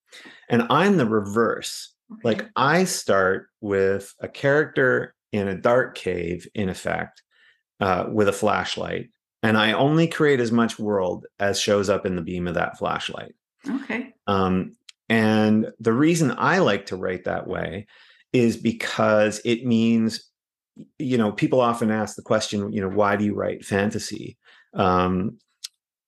[0.50, 1.94] And I'm the reverse.
[2.12, 2.22] Okay.
[2.24, 7.24] Like I start with a character in a dark cave, in effect,
[7.80, 9.10] uh, with a flashlight.
[9.44, 12.78] And I only create as much world as shows up in the beam of that
[12.78, 13.36] flashlight.
[13.68, 14.14] Okay.
[14.28, 14.76] Um,
[15.10, 17.88] and the reason I like to write that way
[18.34, 20.30] is because it means,
[20.98, 24.38] you know, people often ask the question, you know, why do you write fantasy?
[24.74, 25.38] Um,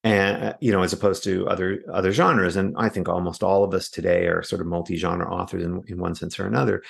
[0.07, 3.63] and uh, you know as opposed to other other genres and i think almost all
[3.63, 6.83] of us today are sort of multi-genre authors in, in one sense or another.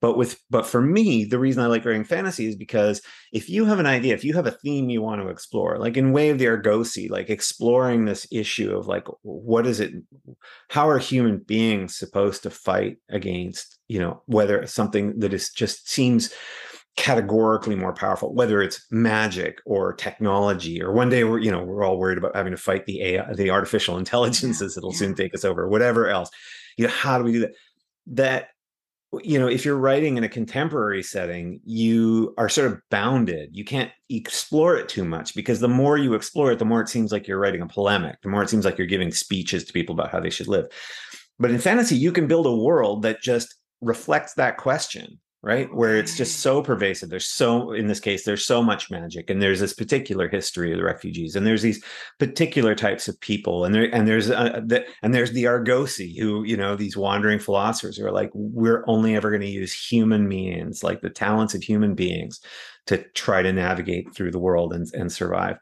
[0.00, 3.00] But with but for me the reason i like writing fantasy is because
[3.32, 5.96] if you have an idea if you have a theme you want to explore like
[5.96, 9.94] in way of the argosi like exploring this issue of like what is it
[10.68, 15.88] how are human beings supposed to fight against you know whether something that is just
[15.88, 16.34] seems
[16.96, 21.84] categorically more powerful, whether it's magic or technology, or one day we're you know we're
[21.84, 25.44] all worried about having to fight the AI, the artificial intelligences that'll soon take us
[25.44, 26.30] over, whatever else.
[26.76, 27.52] You know, how do we do that?
[28.06, 28.48] That
[29.22, 33.50] you know if you're writing in a contemporary setting you are sort of bounded.
[33.52, 36.88] You can't explore it too much because the more you explore it the more it
[36.88, 38.20] seems like you're writing a polemic.
[38.22, 40.66] The more it seems like you're giving speeches to people about how they should live.
[41.38, 45.72] But in fantasy you can build a world that just reflects that question right?
[45.74, 47.10] Where it's just so pervasive.
[47.10, 50.78] There's so in this case there's so much magic and there's this particular history of
[50.78, 51.84] the refugees and there's these
[52.18, 56.44] particular types of people and there and there's uh, the, and there's the argosi who
[56.44, 60.26] you know these wandering philosophers who are like we're only ever going to use human
[60.26, 62.40] means like the talents of human beings
[62.86, 65.58] to try to navigate through the world and, and survive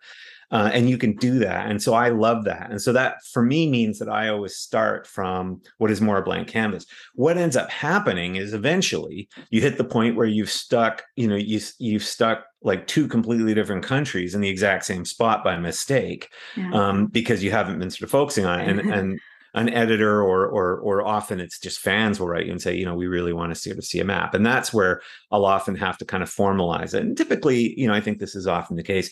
[0.52, 3.42] uh, and you can do that and so i love that and so that for
[3.42, 7.56] me means that i always start from what is more a blank canvas what ends
[7.56, 12.04] up happening is eventually you hit the point where you've stuck you know you, you've
[12.04, 16.70] stuck like two completely different countries in the exact same spot by mistake yeah.
[16.72, 19.20] um, because you haven't been sort of focusing on it and and
[19.54, 22.86] an editor or or or often it's just fans will write you and say, you
[22.86, 24.34] know, we really want to see to see a map.
[24.34, 27.02] And that's where I'll often have to kind of formalize it.
[27.02, 29.10] And typically, you know, I think this is often the case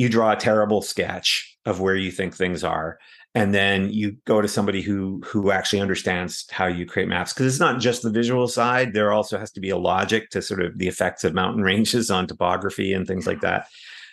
[0.00, 2.98] you draw a terrible sketch of where you think things are
[3.34, 7.46] and then you go to somebody who who actually understands how you create maps because
[7.46, 10.62] it's not just the visual side there also has to be a logic to sort
[10.62, 13.66] of the effects of mountain ranges on topography and things like that.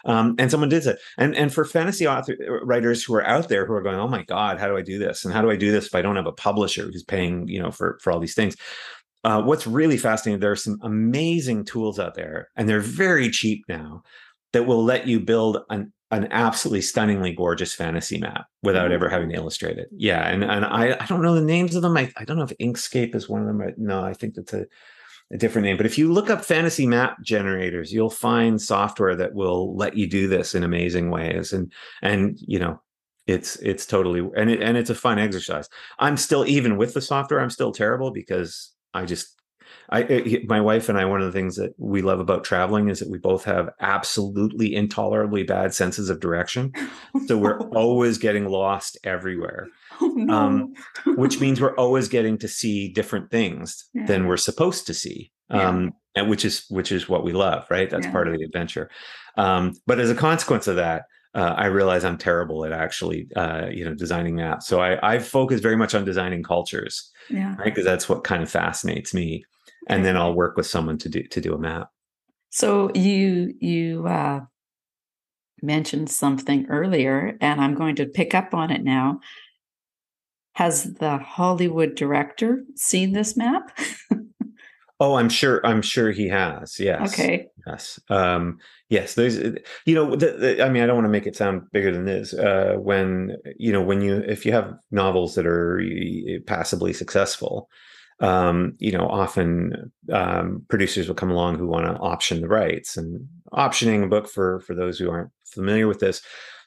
[0.06, 1.00] Um, and someone did it.
[1.18, 4.24] And and for fantasy author writers who are out there who are going oh my
[4.24, 5.24] god how do i do this?
[5.24, 7.62] And how do i do this if i don't have a publisher who's paying you
[7.62, 8.58] know for for all these things?
[9.24, 13.64] Uh, what's really fascinating there are some amazing tools out there and they're very cheap
[13.68, 14.04] now
[14.54, 18.94] that will let you build an an absolutely stunningly gorgeous fantasy map without mm-hmm.
[18.94, 19.90] ever having to illustrate it.
[19.92, 21.98] Yeah, and and I I don't know the names of them.
[21.98, 23.74] I, I don't know if Inkscape is one of them.
[23.78, 24.66] No, I think that's a,
[25.32, 25.76] a different name.
[25.76, 30.08] But if you look up fantasy map generators, you'll find software that will let you
[30.08, 31.52] do this in amazing ways.
[31.52, 32.82] And and you know,
[33.26, 35.68] it's it's totally and it and it's a fun exercise.
[36.00, 39.38] I'm still even with the software, I'm still terrible because I just
[39.90, 42.90] I, it, my wife and I, one of the things that we love about traveling
[42.90, 46.74] is that we both have absolutely intolerably bad senses of direction.
[47.26, 49.68] So we're always getting lost everywhere.
[50.00, 50.34] Oh, no.
[50.34, 50.74] um,
[51.18, 54.06] which means we're always getting to see different things yeah.
[54.06, 55.32] than we're supposed to see.
[55.50, 55.84] Um,
[56.16, 56.22] yeah.
[56.22, 57.90] and which is which is what we love, right?
[57.90, 58.12] That's yeah.
[58.12, 58.90] part of the adventure.
[59.36, 63.68] Um, but as a consequence of that, uh, I realize I'm terrible at actually, uh,
[63.72, 64.68] you know, designing maps.
[64.68, 67.56] So I, I focus very much on designing cultures, yeah.
[67.58, 67.66] right?
[67.66, 69.44] Because that's what kind of fascinates me
[69.88, 71.90] and then I'll work with someone to do to do a map.
[72.50, 74.42] So you you uh,
[75.62, 79.20] mentioned something earlier, and I'm going to pick up on it now.
[80.54, 83.78] Has the Hollywood director seen this map?
[85.00, 85.64] oh, I'm sure.
[85.66, 86.80] I'm sure he has.
[86.80, 87.14] Yes.
[87.14, 87.48] Okay.
[87.68, 88.00] Yes.
[88.10, 88.58] Um,
[88.90, 89.14] yes.
[89.14, 89.38] There's,
[89.86, 92.06] you know, the, the, I mean, I don't want to make it sound bigger than
[92.06, 92.34] this.
[92.34, 95.80] Uh, when you know, when you if you have novels that are
[96.48, 97.70] passably successful,
[98.20, 102.98] um, you know, often um, producers will come along who want to option the rights.
[102.98, 106.22] And optioning a book for for those who aren't familiar with this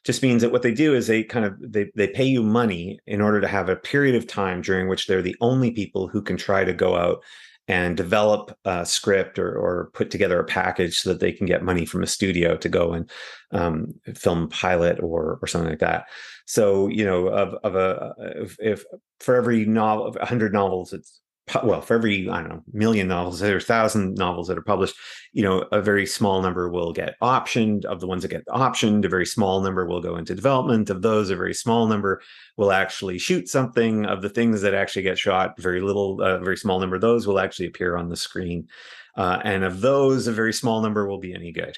[0.04, 2.98] just means that what they do is they kind of they they pay you money
[3.06, 6.22] in order to have a period of time during which they're the only people who
[6.22, 7.22] can try to go out
[7.68, 11.62] and develop a script or, or put together a package so that they can get
[11.62, 13.08] money from a studio to go and
[13.52, 16.06] um, film pilot or or something like that.
[16.46, 18.84] So you know, of of a if, if
[19.20, 21.20] for every novel, hundred novels, it's
[21.64, 24.96] well for every i don't know million novels there's thousand novels that are published
[25.32, 27.84] you know a very small number will get optioned.
[27.84, 30.90] Of the ones that get optioned a very small number will go into development.
[30.90, 32.20] Of those a very small number
[32.56, 34.06] will actually shoot something.
[34.06, 37.02] Of the things that actually get shot very little a uh, very small number of
[37.02, 38.68] those will actually appear on the screen.
[39.16, 41.76] Uh, and of those a very small number will be any good.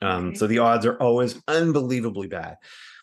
[0.00, 0.36] Um, okay.
[0.36, 2.56] so the odds are always unbelievably bad.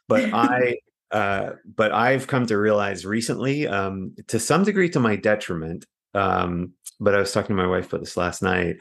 [0.08, 0.78] But i
[1.12, 6.74] uh, but I've come to realize recently, um, to some degree, to my detriment, um,
[7.00, 8.78] but I was talking to my wife about this last night.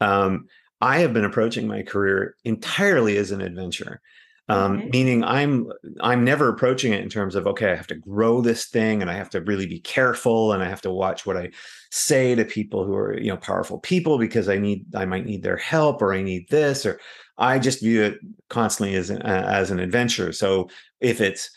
[0.00, 0.46] Um,
[0.80, 4.00] I have been approaching my career entirely as an adventure.
[4.48, 4.88] Um, okay.
[4.92, 8.66] meaning I'm I'm never approaching it in terms of okay I have to grow this
[8.66, 11.52] thing and I have to really be careful and I have to watch what I
[11.92, 15.44] say to people who are you know powerful people because I need I might need
[15.44, 16.98] their help or I need this or
[17.38, 18.18] I just view it
[18.50, 20.32] constantly as an, uh, as an adventure.
[20.32, 20.68] So
[21.00, 21.48] if it's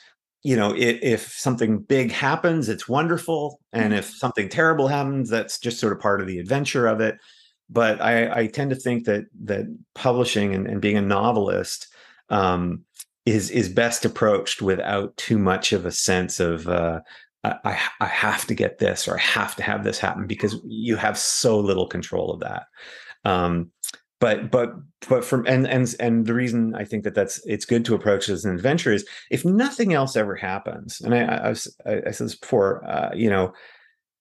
[0.46, 4.18] you know if, if, something big happens it's wonderful and if mm-hmm.
[4.18, 7.18] something terrible happens that's just sort of part of the adventure of it
[7.70, 9.66] but i, I tend to think that that
[9.96, 11.88] publishing and, and being a novelist
[12.30, 12.84] um,
[13.26, 17.00] is is best approached without too much of a sense of uh,
[17.44, 20.96] I, I have to get this or I have to have this happen because you
[20.96, 22.64] have so little control of that.
[23.24, 23.72] Um,
[24.20, 24.74] but but
[25.10, 28.30] but from and and and the reason I think that that's it's good to approach
[28.30, 31.50] as an adventure is if nothing else ever happens, and I I,
[31.86, 33.54] I, I said this before, uh, you know,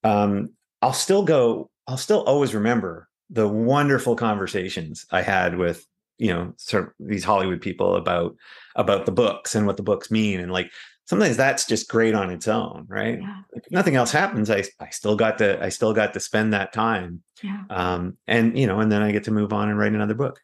[0.02, 0.50] um,
[0.82, 5.86] I'll still go I'll still always remember the wonderful conversations I had with
[6.18, 8.34] you know sort of these Hollywood people about
[8.76, 10.70] about the books and what the books mean and like
[11.06, 13.20] sometimes that's just great on its own right?
[13.20, 13.40] Yeah.
[13.52, 16.72] if nothing else happens I, I still got to i still got to spend that
[16.72, 17.62] time yeah.
[17.70, 20.40] um and you know and then i get to move on and write another book.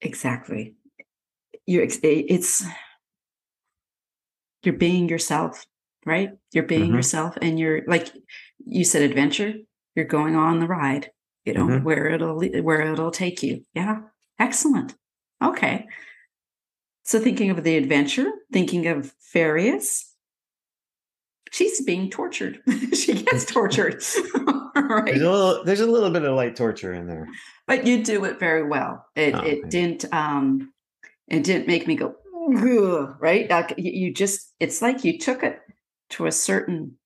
[0.00, 0.76] Exactly.
[1.66, 2.64] You're it's
[4.62, 5.66] you're being yourself
[6.06, 6.30] right?
[6.52, 6.94] You're being mm-hmm.
[6.94, 8.10] yourself and you're like
[8.64, 9.52] you said adventure
[9.94, 11.10] you're going on the ride.
[11.44, 11.84] You know mm-hmm.
[11.84, 13.64] where it'll where it'll take you.
[13.74, 14.00] Yeah.
[14.38, 14.94] Excellent.
[15.42, 15.86] Okay
[17.10, 20.04] so thinking of the adventure thinking of Ferius.
[21.50, 22.60] She's being tortured.
[22.94, 24.02] She gets tortured.
[24.72, 25.06] Right.
[25.06, 27.28] There's a, little, there's a little bit of light torture in there.
[27.66, 29.04] But you do it very well.
[29.14, 30.72] It, oh, it didn't um
[31.26, 32.14] it didn't make me go
[33.20, 33.50] right?
[33.50, 35.58] Like you just it's like you took it
[36.10, 36.96] to a certain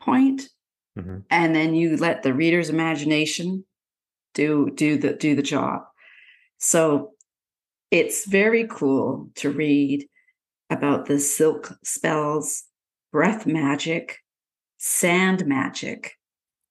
[0.00, 0.48] point,
[0.98, 1.18] mm-hmm.
[1.30, 3.64] and then you let the reader's imagination
[4.34, 5.82] do do the do the job.
[6.58, 7.12] So
[7.90, 10.06] it's very cool to read
[10.70, 12.64] about the silk spells
[13.12, 14.18] breath magic
[14.78, 16.16] sand magic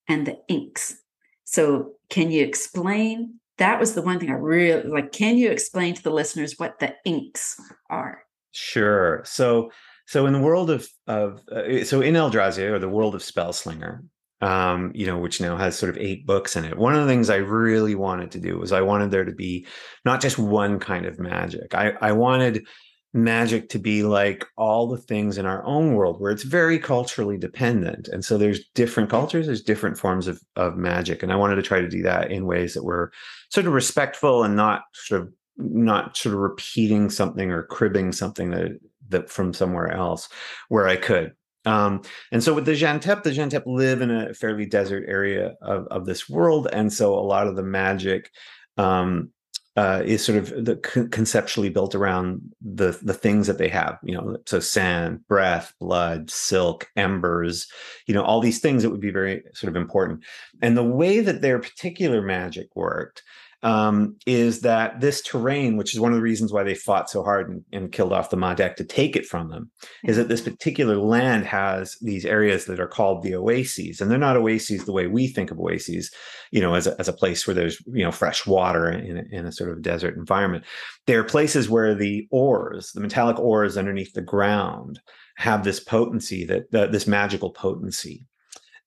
[0.08, 0.96] and the inks.
[1.44, 3.34] So can you explain?
[3.58, 6.78] That was the one thing i really like can you explain to the listeners what
[6.78, 7.60] the inks
[7.90, 8.22] are?
[8.52, 9.22] Sure.
[9.24, 9.70] So
[10.06, 14.02] so in the world of of uh, so in Eldrazi or the world of Spellslinger,
[14.40, 16.78] um, you know, which now has sort of eight books in it.
[16.78, 19.66] One of the things I really wanted to do was I wanted there to be
[20.04, 21.74] not just one kind of magic.
[21.74, 22.66] I I wanted
[23.12, 27.36] magic to be like all the things in our own world where it's very culturally
[27.36, 31.56] dependent and so there's different cultures there's different forms of, of magic and i wanted
[31.56, 33.10] to try to do that in ways that were
[33.48, 38.50] sort of respectful and not sort of not sort of repeating something or cribbing something
[38.50, 38.78] that
[39.08, 40.28] that from somewhere else
[40.68, 41.32] where I could.
[41.66, 42.02] Um,
[42.32, 46.06] and so with the Jan'Tep, the Jan'Tep live in a fairly desert area of, of
[46.06, 46.68] this world.
[46.72, 48.30] And so a lot of the magic
[48.78, 49.30] um,
[49.76, 50.76] uh, is sort of the
[51.10, 56.28] conceptually built around the the things that they have, you know, so sand, breath, blood,
[56.28, 57.68] silk, embers,
[58.06, 60.24] you know, all these things that would be very sort of important.
[60.60, 63.22] And the way that their particular magic worked
[63.62, 67.22] um, is that this terrain, which is one of the reasons why they fought so
[67.22, 69.70] hard and, and killed off the Mahdek to take it from them,
[70.04, 74.18] is that this particular land has these areas that are called the oases, and they're
[74.18, 76.10] not oases the way we think of oases,
[76.50, 79.22] you know, as a, as a place where there's you know fresh water in a,
[79.30, 80.64] in a sort of desert environment.
[81.06, 85.00] They're places where the ores, the metallic ores underneath the ground,
[85.36, 88.26] have this potency that uh, this magical potency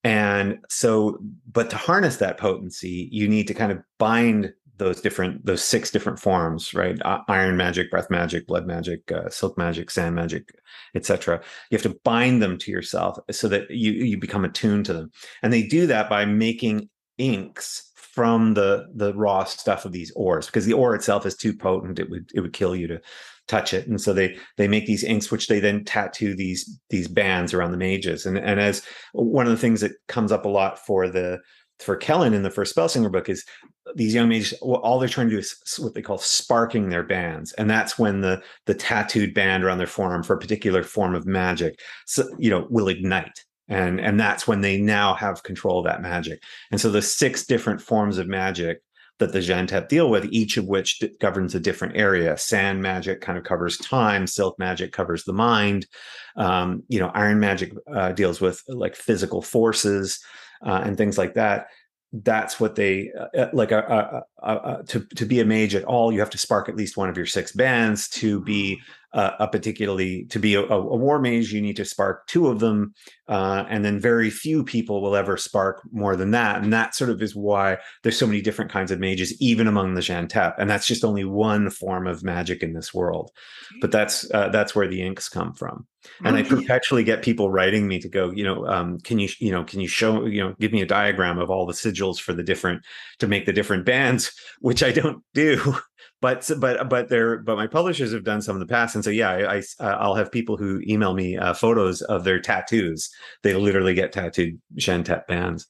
[0.04, 1.18] and so
[1.52, 5.92] but to harness that potency you need to kind of bind those different those six
[5.92, 6.98] different forms right?
[7.28, 10.50] Iron magic breath magic blood magic uh, silk magic sand magic
[10.96, 14.94] etc you have to bind them to yourself so that you you become attuned to
[14.94, 15.12] them.
[15.42, 20.46] And they do that by making inks from the the raw stuff of these ores
[20.46, 22.00] because the ore itself is too potent.
[22.00, 23.02] It would it would kill you to
[23.48, 23.88] touch it.
[23.88, 27.72] And so they they make these inks which they then tattoo these these bands around
[27.72, 28.26] the mages.
[28.26, 31.40] And and as one of the things that comes up a lot for the
[31.80, 33.44] for Kellen in the first Spellslinger book is
[33.96, 37.52] these young mages all they're trying to do is what they call sparking their bands
[37.54, 41.26] and that's when the the tattooed band around their forearm for a particular form of
[41.26, 45.86] magic so, you know will ignite and and that's when they now have control of
[45.86, 48.80] that magic and so the six different forms of magic
[49.20, 52.36] that the Jan'Tep deal with, each of which d- governs a different area.
[52.36, 55.86] Sand magic kind of covers time, silk magic covers the mind.
[56.36, 60.20] Um, you know, iron magic uh, deals with like physical forces
[60.66, 61.68] uh, and things like that
[62.18, 65.84] that's what they uh, uh like a, a, a, to to be a mage at
[65.86, 68.80] all you have to spark at least one of your six bands to be
[69.14, 72.60] uh, a particularly to be a, a, war mage you need to spark two of
[72.60, 72.94] them
[73.28, 77.10] uh, and then very few people will ever spark more than that and that sort
[77.10, 80.70] of is why there's so many different kinds of mages even among the Jan'Tep and
[80.70, 83.32] that's just only one form of magic in this world.
[83.82, 85.88] But that's uh, that's where the inks come from.
[86.24, 86.36] And.
[86.36, 89.64] I perpetually get people writing me to go, you know, um, can you, you know,
[89.64, 92.44] can you show, you know, give me a diagram of all the sigils for the
[92.44, 92.84] different
[93.20, 95.76] to make the different bands, which I don't do,
[96.24, 99.10] but but but they're but my publishers have done some in the past, and so
[99.10, 103.10] yeah, I, I will have people who email me uh, photos of their tattoos.
[103.42, 105.68] They literally get tattooed Jan'Tep bands.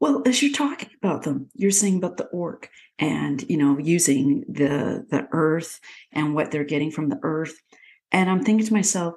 [0.00, 4.46] Well, as you're talking about them, you're saying about the orc and you know using
[4.48, 5.78] the the earth
[6.12, 7.54] and what they're getting from the earth,
[8.10, 9.16] and I'm thinking to myself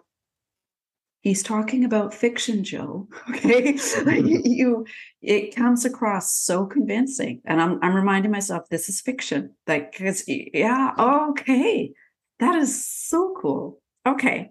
[1.28, 4.42] he's talking about fiction joe okay mm-hmm.
[4.46, 4.86] you
[5.22, 10.24] it comes across so convincing and i'm i'm reminding myself this is fiction like because
[10.28, 11.92] yeah okay
[12.40, 14.50] that is so cool okay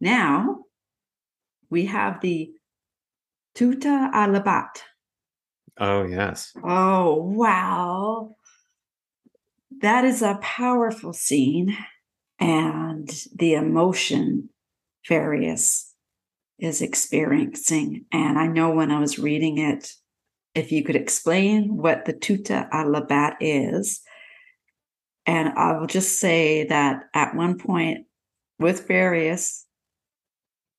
[0.00, 0.64] now
[1.70, 2.50] we have the
[3.54, 4.82] tuta alabat
[5.80, 6.52] Oh, yes.
[6.64, 8.34] Oh, wow.
[9.80, 11.76] That is a powerful scene.
[12.40, 14.50] And the emotion
[15.08, 15.87] Ferius
[16.58, 18.04] is experiencing.
[18.12, 19.92] And I know when I was reading it,
[20.54, 24.00] if you could explain what the Tuta al-Labat is.
[25.26, 28.06] And I will just say that at one point
[28.58, 29.64] with Ferius,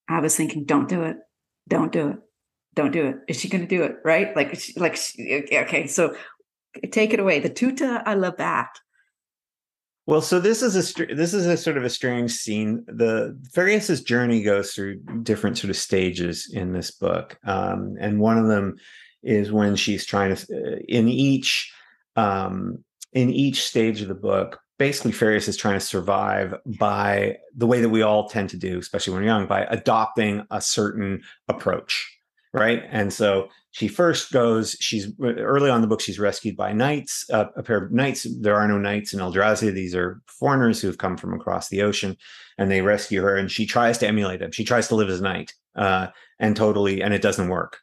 [0.10, 1.18] I was thinking, don't do it.
[1.68, 2.18] Don't do it.
[2.76, 3.16] Don't do it.
[3.28, 3.98] Is she going to do it?
[4.04, 4.36] Right?
[4.36, 4.98] Like, like,
[5.52, 5.88] okay.
[5.88, 6.16] So
[6.92, 7.40] take it away.
[7.40, 8.68] The Tuta al-Labat.
[10.10, 12.84] Well, so this is a this is a sort of a strange scene.
[12.88, 18.40] The Ferius's journey goes through different sort of stages in this book, um, and one
[18.40, 18.78] of them
[19.22, 21.72] is when she's trying to uh, in each
[22.16, 22.84] um,
[23.14, 27.82] in each stage of the book basically Ferius is trying to survive by the way
[27.82, 32.10] that we all tend to do, especially when we're young, by adopting a certain approach.
[32.52, 32.84] Right.
[32.90, 37.30] And so she first goes, she's early on in the book, she's rescued by knights,
[37.32, 38.26] uh, a pair of knights.
[38.42, 39.72] There are no knights in Eldrazi.
[39.72, 42.18] These are foreigners who have come from across the ocean
[42.58, 44.52] and they rescue her and she tries to emulate them.
[44.52, 46.08] She tries to live as a knight uh,
[46.40, 47.78] and totally, and it doesn't work.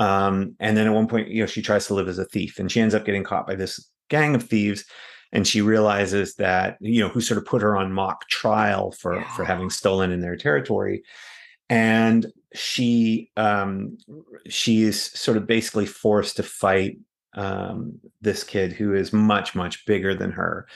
[0.00, 2.58] Um, and then at one point, you know, she tries to live as a thief
[2.58, 4.84] and she ends up getting caught by this gang of thieves
[5.32, 9.16] and she realizes that you know who sort of put her on mock trial for
[9.16, 9.28] yeah.
[9.34, 11.02] for having stolen in their territory
[11.68, 13.98] and she um
[14.48, 16.98] she is sort of basically forced to fight
[17.34, 20.66] um this kid who is much much bigger than her.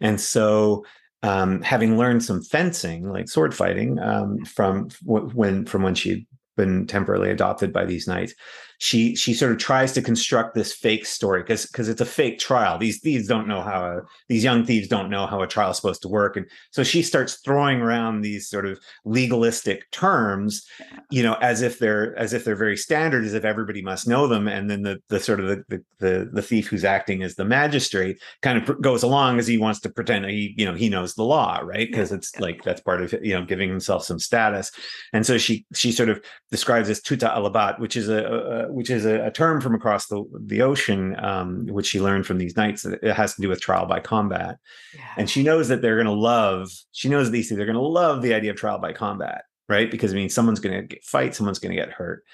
[0.00, 0.84] And so
[1.22, 6.26] um having learned some fencing like sword fighting um from when from when she'd
[6.56, 8.34] been temporarily adopted by these knights
[8.78, 12.38] she she sort of tries to construct this fake story because because it's a fake
[12.38, 12.78] trial.
[12.78, 15.76] These thieves don't know how a, these young thieves don't know how a trial is
[15.76, 20.64] supposed to work, and so she starts throwing around these sort of legalistic terms,
[21.10, 24.28] you know, as if they're as if they're very standard, as if everybody must know
[24.28, 24.46] them.
[24.46, 27.44] And then the the sort of the the the, the thief who's acting as the
[27.44, 31.14] magistrate kind of goes along as he wants to pretend he you know he knows
[31.14, 31.88] the law, right?
[31.90, 34.70] Because it's like that's part of you know giving himself some status.
[35.12, 36.22] And so she she sort of
[36.52, 40.06] describes this tuta alabat, which is a, a which is a, a, term from across
[40.06, 42.84] the, the ocean, um, which she learned from these knights.
[42.84, 44.58] It has to do with trial by combat.
[44.94, 45.04] Yeah.
[45.16, 48.22] And she knows that they're going to love, she knows these they're going to love
[48.22, 49.90] the idea of trial by combat, right?
[49.90, 52.24] Because I mean, someone's going to fight, someone's going to get hurt.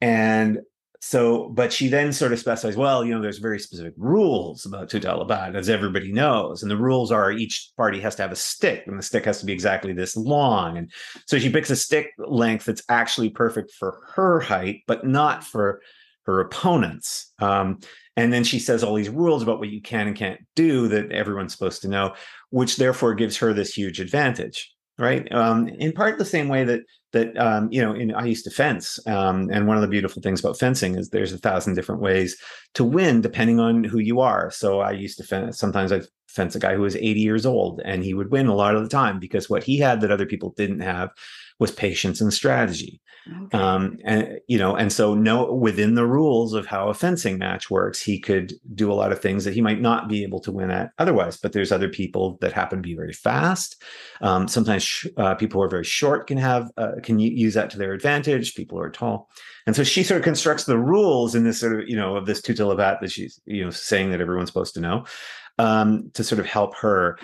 [0.00, 0.60] And
[1.06, 4.88] so, but she then sort of specifies, well, you know, there's very specific rules about
[4.88, 6.62] Tutalabad, as everybody knows.
[6.62, 9.38] And the rules are each party has to have a stick, and the stick has
[9.40, 10.78] to be exactly this long.
[10.78, 10.90] And
[11.26, 15.82] so she picks a stick length that's actually perfect for her height, but not for
[16.24, 17.34] her opponents.
[17.38, 17.80] Um,
[18.16, 21.12] and then she says all these rules about what you can and can't do that
[21.12, 22.14] everyone's supposed to know,
[22.48, 25.30] which therefore gives her this huge advantage right?
[25.32, 26.82] Um, in part the same way that
[27.14, 30.20] that um, you know, in, I used to fence, um, and one of the beautiful
[30.20, 32.36] things about fencing is there's a thousand different ways
[32.74, 34.50] to win depending on who you are.
[34.50, 35.58] So I used to fence.
[35.58, 38.54] Sometimes I fence a guy who was 80 years old, and he would win a
[38.54, 41.10] lot of the time because what he had that other people didn't have
[41.58, 43.00] was patience and strategy.
[43.26, 43.58] Okay.
[43.58, 47.70] Um, and you know, and so no, within the rules of how a fencing match
[47.70, 50.52] works, he could do a lot of things that he might not be able to
[50.52, 51.38] win at otherwise.
[51.38, 53.82] But there's other people that happen to be very fast.
[54.20, 57.70] Um, sometimes sh- uh, people who are very short can have uh, can use that
[57.70, 58.54] to their advantage.
[58.54, 59.30] People who are tall,
[59.66, 62.26] and so she sort of constructs the rules in this sort of you know of
[62.26, 65.04] this tutelabat that she's you know saying that everyone's supposed to know
[65.58, 67.18] um, to sort of help her.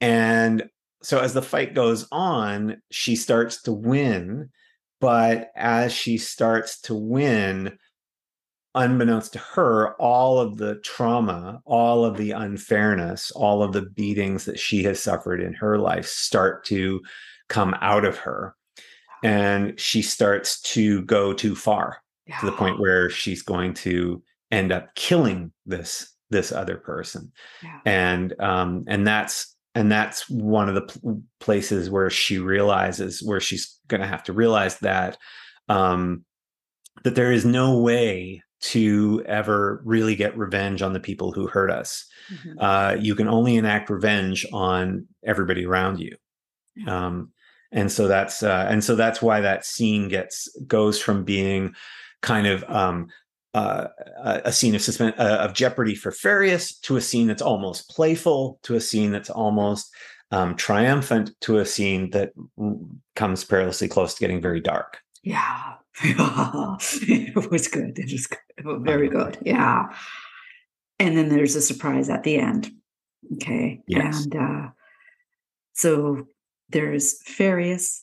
[0.00, 0.68] And
[1.02, 4.50] so as the fight goes on, she starts to win
[5.00, 7.78] but as she starts to win,
[8.74, 14.44] unbeknownst to her, all of the trauma, all of the unfairness, all of the beatings
[14.46, 17.00] that she has suffered in her life start to
[17.48, 18.54] come out of her.
[19.22, 22.38] And she starts to go too far yeah.
[22.40, 27.32] to the point where she's going to end up killing this this other person.
[27.62, 27.80] Yeah.
[27.84, 33.40] And um and that's and that's one of the pl- places where she realizes where
[33.40, 35.18] she's going to have to realize that
[35.68, 36.24] um,
[37.02, 41.70] that there is no way to ever really get revenge on the people who hurt
[41.70, 42.06] us.
[42.32, 42.58] Mm-hmm.
[42.58, 46.16] Uh, you can only enact revenge on everybody around you.
[46.86, 47.30] Um,
[47.72, 51.74] and so that's uh, and so that's why that scene gets goes from being
[52.22, 53.08] kind of um,
[53.54, 53.88] uh,
[54.44, 58.58] a scene of suspense uh, of jeopardy for Ferius to a scene that's almost playful
[58.64, 59.94] to a scene that's almost
[60.32, 62.32] um, triumphant to a scene that
[63.14, 64.98] comes perilously close to getting very dark.
[65.22, 67.96] Yeah, it was good.
[67.96, 68.82] It was good.
[68.82, 69.38] very good.
[69.42, 69.94] Yeah,
[70.98, 72.72] and then there's a surprise at the end.
[73.34, 74.24] Okay, yes.
[74.24, 74.68] and uh,
[75.74, 76.26] so
[76.70, 78.00] there's Ferius.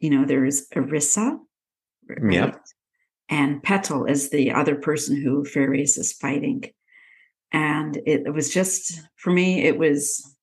[0.00, 1.38] You know, there's Arissa.
[2.08, 2.32] Right?
[2.32, 2.64] Yep
[3.28, 6.64] and Petal is the other person who Ferius is fighting.
[7.52, 10.34] And it, it was just for me, it was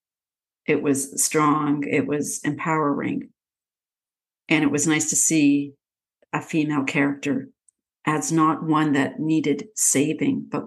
[0.65, 3.29] it was strong, it was empowering.
[4.49, 5.73] And it was nice to see
[6.33, 7.49] a female character
[8.05, 10.65] as not one that needed saving, but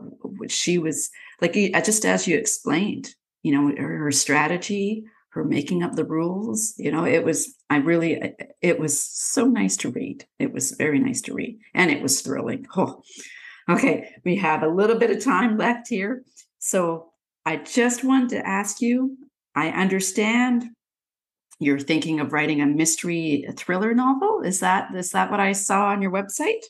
[0.50, 1.10] she was
[1.40, 1.54] like
[1.84, 7.04] just as you explained, you know, her strategy, her making up the rules, you know,
[7.04, 10.26] it was, I really, it was so nice to read.
[10.38, 12.66] It was very nice to read and it was thrilling.
[12.76, 13.02] Oh,
[13.68, 14.14] okay.
[14.24, 16.22] We have a little bit of time left here.
[16.58, 17.12] So
[17.44, 19.16] I just wanted to ask you
[19.54, 20.64] I understand
[21.58, 24.42] you're thinking of writing a mystery thriller novel.
[24.44, 26.62] Is that is that what I saw on your website?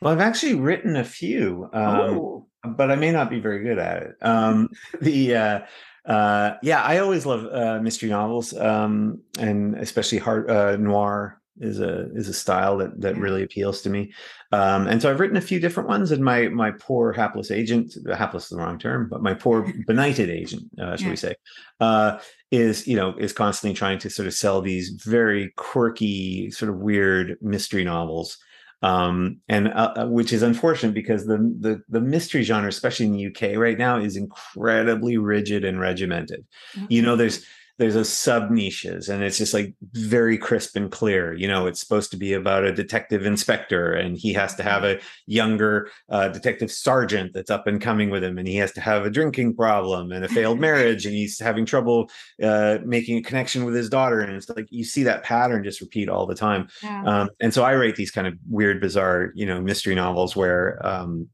[0.00, 2.44] Well, I've actually written a few, um,
[2.76, 4.14] but I may not be very good at it.
[4.22, 4.68] Um,
[5.00, 5.60] the uh,
[6.06, 11.80] uh, yeah, I always love uh, mystery novels, um, and especially hard uh, noir is
[11.80, 14.12] a is a style that that really appeals to me.
[14.52, 16.12] Um, and so I've written a few different ones.
[16.12, 20.30] And my my poor hapless agent, hapless is the wrong term, but my poor benighted
[20.30, 21.10] agent, uh, shall yeah.
[21.10, 21.34] we say,
[21.80, 22.18] uh,
[22.50, 26.78] is you know is constantly trying to sort of sell these very quirky, sort of
[26.78, 28.38] weird mystery novels.
[28.82, 33.12] Um, and uh, uh which is unfortunate because the, the the mystery genre, especially in
[33.12, 36.44] the UK right now, is incredibly rigid and regimented.
[36.74, 36.86] Mm-hmm.
[36.90, 37.44] You know, there's
[37.78, 41.34] there's a sub niches and it's just like very crisp and clear.
[41.34, 44.84] You know it's supposed to be about a detective inspector and he has to have
[44.84, 48.80] a younger uh, detective sergeant that's up and coming with him and he has to
[48.80, 52.10] have a drinking problem and a failed marriage and he's having trouble
[52.42, 55.80] uh, making a connection with his daughter and it's like you see that pattern just
[55.80, 56.68] repeat all the time.
[56.82, 57.04] Yeah.
[57.04, 60.84] um, and so i write these kind of weird bizarre you know mystery novels where
[60.86, 61.28] um,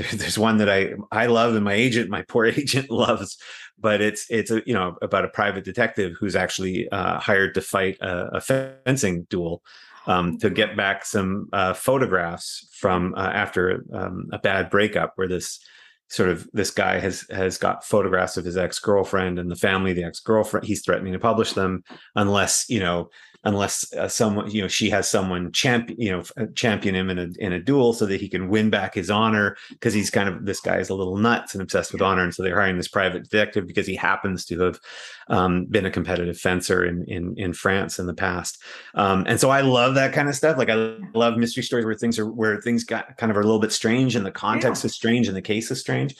[0.12, 3.36] there's one that I I love and my agent, my poor agent loves,
[3.80, 7.60] but it's it's a, you know about a private detective who's actually uh, hired to
[7.60, 9.62] fight a, a fencing duel
[10.06, 15.28] um, to get back some uh, photographs from uh, after um, a bad breakup where
[15.28, 15.60] this
[16.08, 20.04] sort of this guy has has got photographs of his ex-girlfriend and the family the
[20.04, 21.84] ex-girlfriend he's threatening to publish them
[22.16, 23.08] unless you know
[23.44, 26.22] unless uh, someone you know she has someone champ you know
[26.54, 29.56] champion him in a in a duel so that he can win back his honor
[29.70, 32.34] because he's kind of this guy is a little nuts and obsessed with honor and
[32.34, 34.78] so they're hiring this private detective because he happens to have
[35.30, 38.60] um, been a competitive fencer in in in France in the past.
[38.94, 41.94] Um, and so I love that kind of stuff like I love mystery stories where
[41.94, 44.88] things are where things got kind of a little bit strange and the context yeah.
[44.88, 46.16] is strange and the case is strange.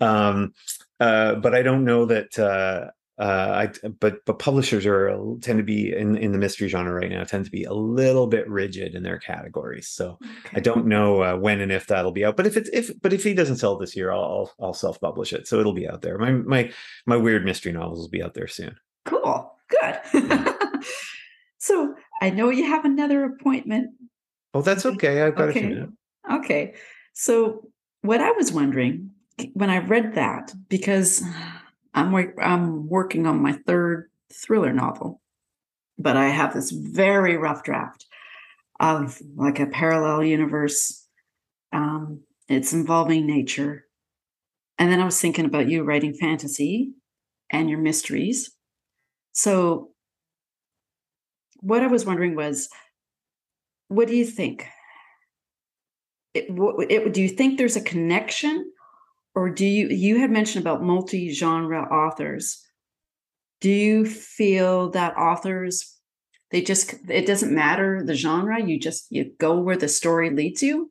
[0.00, 0.52] Um,
[1.00, 2.90] uh, but I don't know that uh,
[3.20, 7.10] uh, I but but publishers are tend to be in in the mystery genre right
[7.10, 9.88] now tend to be a little bit rigid in their categories.
[9.88, 10.56] So okay.
[10.56, 12.38] I don't know uh, when and if that'll be out.
[12.38, 15.34] But if it's if but if he doesn't sell this year, I'll I'll, self publish
[15.34, 15.46] it.
[15.46, 16.16] So it'll be out there.
[16.16, 16.72] My my
[17.04, 18.74] my weird mystery novels will be out there soon.
[19.04, 19.54] Cool.
[19.68, 20.00] Good.
[21.58, 23.90] so I know you have another appointment.
[24.54, 25.20] Oh, that's okay.
[25.20, 25.58] I've got okay.
[25.58, 25.92] a few minutes.
[26.32, 26.74] Okay.
[27.12, 27.68] So
[28.00, 29.10] what I was wondering
[29.52, 31.22] when I read that because
[31.94, 35.20] I'm I'm working on my third thriller novel,
[35.98, 38.06] but I have this very rough draft
[38.78, 41.06] of like a parallel universe.
[41.72, 43.86] Um, it's involving nature,
[44.78, 46.92] and then I was thinking about you writing fantasy
[47.50, 48.50] and your mysteries.
[49.32, 49.90] So,
[51.60, 52.68] what I was wondering was,
[53.88, 54.66] what do you think?
[56.34, 58.72] It, it, do you think there's a connection
[59.34, 62.66] or do you you had mentioned about multi-genre authors.
[63.60, 65.96] Do you feel that authors
[66.50, 70.62] they just it doesn't matter the genre you just you go where the story leads
[70.62, 70.90] you?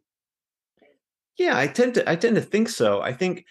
[1.37, 3.01] Yeah i tend to i tend to think so.
[3.01, 3.45] I think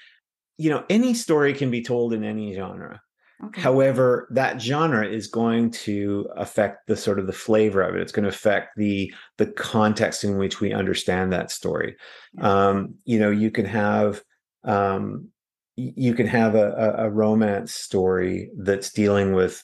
[0.56, 3.00] you know any story can be told in any genre.
[3.44, 3.60] Okay.
[3.60, 8.02] however that genre is going to affect the sort of the flavor of it.
[8.02, 11.96] It's going to affect the the context in which we understand that story.
[12.32, 12.68] Yeah.
[12.68, 14.22] um you know you can have
[14.64, 15.28] um,
[15.76, 19.62] you can have a, a, romance story that's dealing with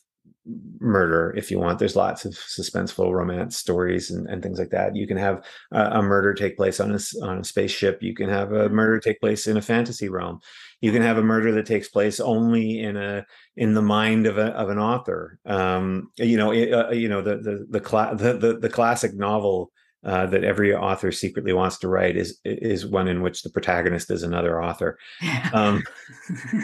[0.79, 1.79] murder if you want.
[1.79, 4.95] There's lots of suspenseful romance stories and, and things like that.
[4.95, 8.03] You can have a, a, murder take place on a, on a spaceship.
[8.03, 8.75] You can have a mm-hmm.
[8.75, 10.39] murder take place in a fantasy realm.
[10.81, 13.25] You can have a murder that takes place only in a
[13.57, 15.39] in the mind of, a, of an author.
[15.47, 19.73] Um, you know uh, you know the the the, cla- the the the classic novel
[20.05, 24.11] uh, that every author secretly wants to write is is one in which the protagonist
[24.11, 24.99] is another author.
[25.53, 25.83] Um,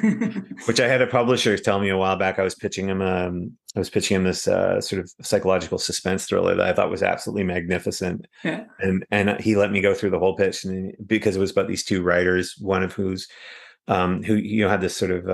[0.67, 2.39] which I had a publisher tell me a while back.
[2.39, 6.27] I was pitching him um, I was pitching him this uh, sort of psychological suspense
[6.27, 8.65] thriller that I thought was absolutely magnificent, yeah.
[8.81, 11.69] and and he let me go through the whole pitch, and because it was about
[11.69, 13.29] these two writers, one of whose
[13.89, 15.29] um, who you know had this sort of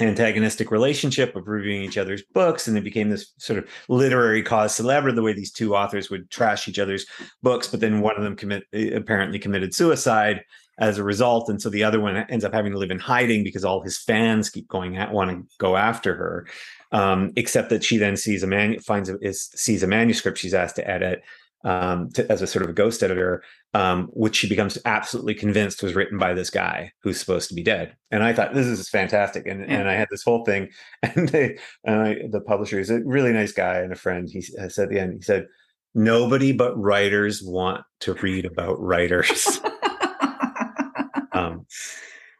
[0.00, 4.74] antagonistic relationship of reviewing each other's books and it became this sort of literary cause
[4.74, 7.06] celebre the way these two authors would trash each other's
[7.44, 10.42] books but then one of them commit apparently committed suicide
[10.78, 13.44] as a result and so the other one ends up having to live in hiding
[13.44, 16.44] because all his fans keep going at want to go after her
[16.90, 20.54] um, except that she then sees a man finds a, is, sees a manuscript she's
[20.54, 21.22] asked to edit
[21.64, 23.42] um, to, as a sort of a ghost editor,
[23.72, 27.62] um, which she becomes absolutely convinced was written by this guy who's supposed to be
[27.62, 27.96] dead.
[28.10, 29.78] And I thought this is fantastic, and yeah.
[29.78, 30.68] and I had this whole thing,
[31.02, 34.28] and they and I, the publisher is a really nice guy and a friend.
[34.30, 35.46] He said at the end, he said,
[35.94, 39.60] "Nobody but writers want to read about writers."
[41.32, 41.66] um,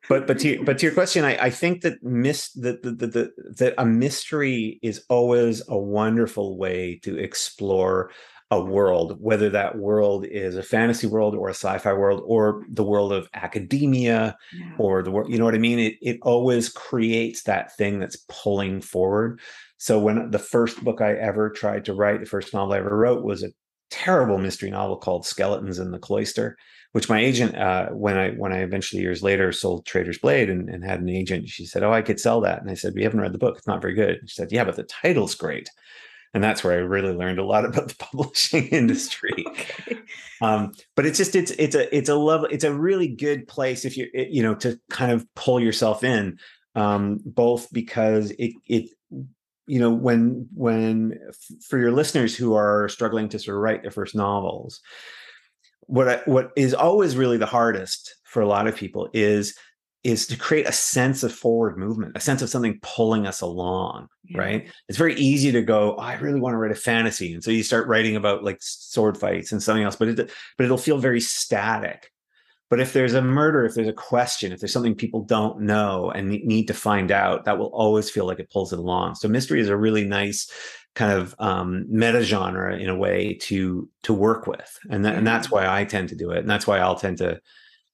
[0.09, 3.07] but but to but to your question, I, I think that miss that the, the,
[3.07, 8.11] the, that a mystery is always a wonderful way to explore
[8.51, 12.85] a world, whether that world is a fantasy world or a sci-fi world or the
[12.85, 14.73] world of academia yeah.
[14.79, 15.79] or the world, you know what I mean?
[15.79, 19.41] It it always creates that thing that's pulling forward.
[19.79, 22.97] So when the first book I ever tried to write, the first novel I ever
[22.97, 23.53] wrote was a
[23.91, 26.57] terrible mystery novel called Skeletons in the Cloister,
[26.93, 30.69] which my agent, uh, when I when I eventually years later sold Traitor's Blade and,
[30.69, 33.03] and had an agent, she said, "Oh, I could sell that," and I said, "We
[33.03, 35.69] haven't read the book; it's not very good." she said, "Yeah, but the title's great."
[36.35, 39.45] And that's where I really learned a lot about the publishing industry.
[39.49, 39.99] okay.
[40.43, 43.85] um, but it's just it's it's a it's a love it's a really good place
[43.85, 46.39] if you you know to kind of pull yourself in,
[46.75, 48.91] um, both because it it
[49.67, 51.19] you know when when
[51.67, 54.81] for your listeners who are struggling to sort of write their first novels,
[55.83, 59.57] what I, what is always really the hardest for a lot of people is
[60.05, 64.07] is to create a sense of forward movement, a sense of something pulling us along,
[64.25, 64.39] yeah.
[64.39, 64.71] right?
[64.89, 67.33] It's very easy to go, oh, I really want to write a fantasy.
[67.33, 70.65] And so you start writing about like sword fights and something else, but it but
[70.65, 72.11] it'll feel very static.
[72.71, 76.11] But if there's a murder, if there's a question, if there's something people don't know
[76.11, 79.15] and need to find out, that will always feel like it pulls it along.
[79.15, 80.51] So mystery is a really nice
[80.95, 85.27] kind of um, meta genre in a way to to work with, and that, and
[85.27, 87.41] that's why I tend to do it, and that's why I'll tend to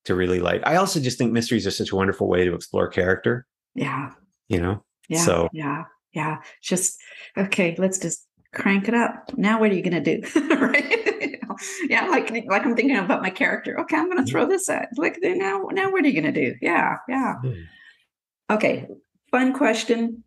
[0.05, 0.63] to really like.
[0.67, 3.47] I also just think mysteries are such a wonderful way to explore character.
[3.75, 4.11] Yeah.
[4.49, 4.85] You know?
[5.09, 5.25] Yeah.
[5.25, 5.85] So yeah.
[6.13, 6.39] Yeah.
[6.63, 6.99] Just
[7.37, 9.31] okay, let's just crank it up.
[9.37, 10.23] Now what are you gonna do?
[10.51, 11.39] right?
[11.89, 13.79] yeah, like like I'm thinking about my character.
[13.81, 14.31] Okay, I'm gonna mm-hmm.
[14.31, 16.55] throw this at like now now what are you gonna do?
[16.61, 17.35] Yeah, yeah.
[17.37, 17.53] Hmm.
[18.51, 18.89] Okay.
[19.31, 20.25] Fun question.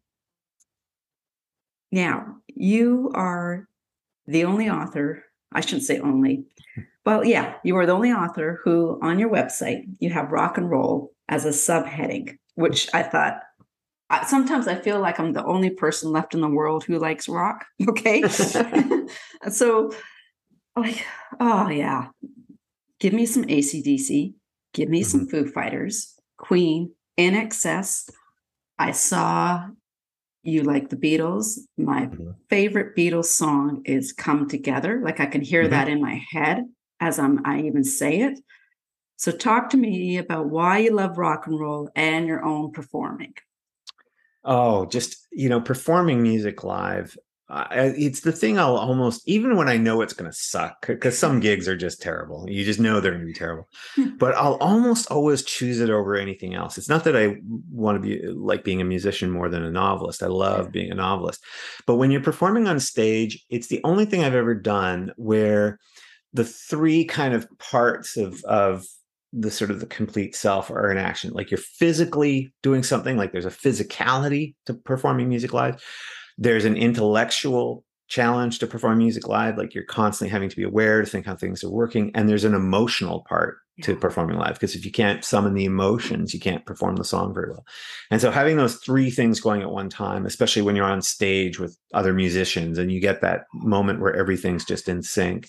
[1.91, 3.67] Now, you are
[4.25, 5.23] the only author,
[5.53, 6.45] I shouldn't say only,
[7.05, 10.69] well, yeah, you are the only author who on your website you have rock and
[10.69, 13.41] roll as a subheading, which I thought
[14.27, 17.65] sometimes I feel like I'm the only person left in the world who likes rock.
[17.87, 18.23] Okay.
[19.51, 19.91] so,
[20.75, 21.05] like,
[21.39, 22.09] oh, yeah.
[22.99, 24.33] Give me some ACDC,
[24.73, 25.09] give me mm-hmm.
[25.09, 28.09] some Foo Fighters, Queen, INXS.
[28.79, 29.67] I saw
[30.43, 31.57] you like the Beatles.
[31.77, 32.31] My mm-hmm.
[32.49, 35.01] favorite Beatles song is Come Together.
[35.03, 35.71] Like I can hear mm-hmm.
[35.71, 36.65] that in my head
[36.99, 38.39] as I'm, I even say it.
[39.15, 43.35] So, talk to me about why you love rock and roll and your own performing.
[44.43, 47.17] Oh, just you know, performing music live.
[47.49, 47.67] Uh,
[47.97, 51.41] it's the thing I'll almost even when I know it's going to suck because some
[51.41, 52.45] gigs are just terrible.
[52.49, 53.67] You just know they're going to be terrible,
[54.17, 56.77] but I'll almost always choose it over anything else.
[56.77, 57.35] It's not that I
[57.69, 60.23] want to be like being a musician more than a novelist.
[60.23, 61.43] I love being a novelist,
[61.85, 65.79] but when you're performing on stage, it's the only thing I've ever done where
[66.31, 68.85] the three kind of parts of of
[69.33, 73.31] the sort of the complete self are in action like you're physically doing something like
[73.31, 75.81] there's a physicality to performing music live
[76.37, 81.01] there's an intellectual challenge to perform music live like you're constantly having to be aware
[81.01, 83.85] to think how things are working and there's an emotional part yeah.
[83.85, 87.33] to performing live because if you can't summon the emotions you can't perform the song
[87.33, 87.65] very well
[88.11, 91.59] and so having those three things going at one time especially when you're on stage
[91.59, 95.47] with other musicians and you get that moment where everything's just in sync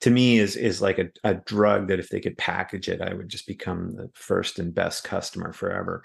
[0.00, 3.14] to me is is like a, a drug that if they could package it, I
[3.14, 6.02] would just become the first and best customer forever.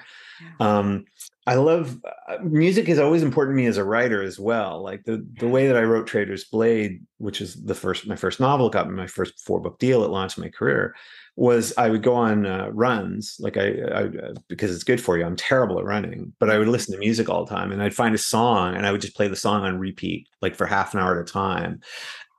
[0.60, 1.06] Um,
[1.48, 4.84] I love uh, music is always important to me as a writer as well.
[4.84, 8.40] Like the the way that I wrote Traitor's Blade, which is the first my first
[8.40, 10.04] novel, got me my first four book deal.
[10.04, 10.96] It launched my career.
[11.36, 15.18] Was I would go on uh, runs like I, I uh, because it's good for
[15.18, 15.26] you.
[15.26, 17.96] I'm terrible at running, but I would listen to music all the time, and I'd
[17.96, 20.94] find a song and I would just play the song on repeat, like for half
[20.94, 21.80] an hour at a time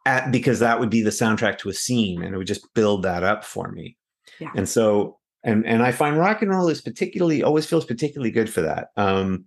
[0.06, 3.02] at, because that would be the soundtrack to a scene and it would just build
[3.02, 3.96] that up for me.
[4.38, 4.50] Yeah.
[4.54, 8.50] And so and and I find rock and roll is particularly always feels particularly good
[8.50, 8.88] for that.
[8.96, 9.46] Um,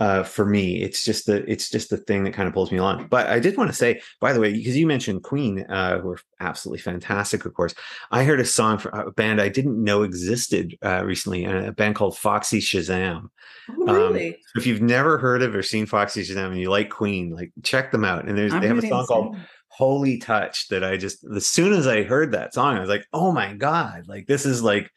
[0.00, 2.78] uh, for me, it's just the it's just the thing that kind of pulls me
[2.78, 3.08] along.
[3.08, 6.10] But I did want to say, by the way, because you mentioned Queen, uh, who
[6.10, 7.74] are absolutely fantastic, of course.
[8.10, 11.96] I heard a song for a band I didn't know existed uh, recently, a band
[11.96, 13.28] called Foxy Shazam.
[13.70, 14.28] Oh, really?
[14.28, 17.52] Um, if you've never heard of or seen Foxy Shazam and you like Queen, like
[17.64, 18.28] check them out.
[18.28, 19.36] And there's I'm they have a song called
[19.68, 23.06] Holy Touch that I just as soon as I heard that song, I was like,
[23.12, 24.90] oh my god, like this is like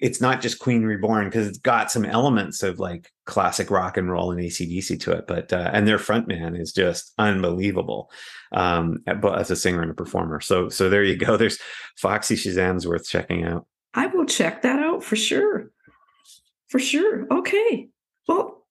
[0.00, 4.10] it's not just Queen Reborn because it's got some elements of like classic rock and
[4.10, 8.10] roll and ACDC to it, but uh, and their frontman is just unbelievable,
[8.52, 10.40] um, as a singer and a performer.
[10.40, 11.36] So so there you go.
[11.38, 11.58] There's
[11.96, 13.66] Foxy Shazam's worth checking out.
[13.94, 15.70] I will check that out for sure,
[16.68, 17.26] for sure.
[17.30, 17.88] Okay,
[18.26, 18.66] well,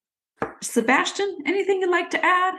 [0.62, 2.56] Sebastien, anything you'd like to add?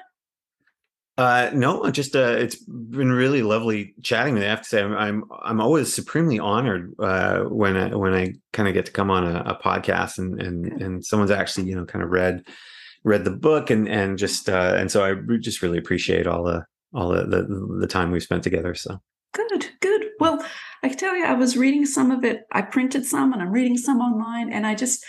[1.20, 4.46] Uh, no, just uh, it's been really lovely chatting with you.
[4.46, 8.32] I have to say, I'm I'm, I'm always supremely honored uh, when I when I
[8.54, 11.76] kind of get to come on a, a, podcast and and and someone's actually you
[11.76, 12.46] know kind of read
[13.04, 16.64] read the book and and just uh, and so I just really appreciate all the
[16.94, 18.74] all the, the the time we've spent together.
[18.74, 18.98] So
[19.34, 20.06] good, good.
[20.20, 20.42] Well,
[20.82, 22.44] I can tell you, I was reading some of it.
[22.50, 25.04] I printed some, and I'm reading some online, and I just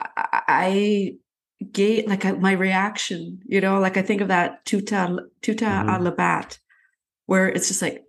[0.00, 1.16] I
[1.72, 6.06] gate like my reaction you know like i think of that tuta tuta mm-hmm.
[6.06, 6.58] labat
[7.26, 8.02] where it's just like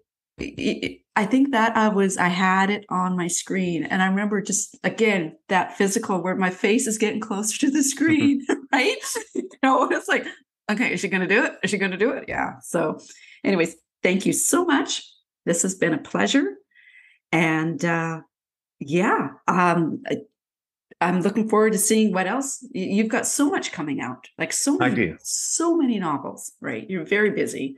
[1.16, 4.78] i think that i was i had it on my screen and i remember just
[4.84, 8.98] again that physical where my face is getting closer to the screen right?
[9.36, 10.26] You know it's like
[10.70, 11.54] okay is she gonna do it?
[11.64, 12.26] Is she gonna do it?
[12.28, 13.00] Yeah so
[13.44, 15.04] anyways thank you so much.
[15.46, 16.56] This has been a pleasure
[17.32, 18.22] and uh
[18.80, 20.04] yeah um
[21.02, 23.28] I'm looking forward to seeing what else you've got.
[23.28, 26.54] So much coming out, like so many, so many novels.
[26.62, 27.78] Right, you're very busy.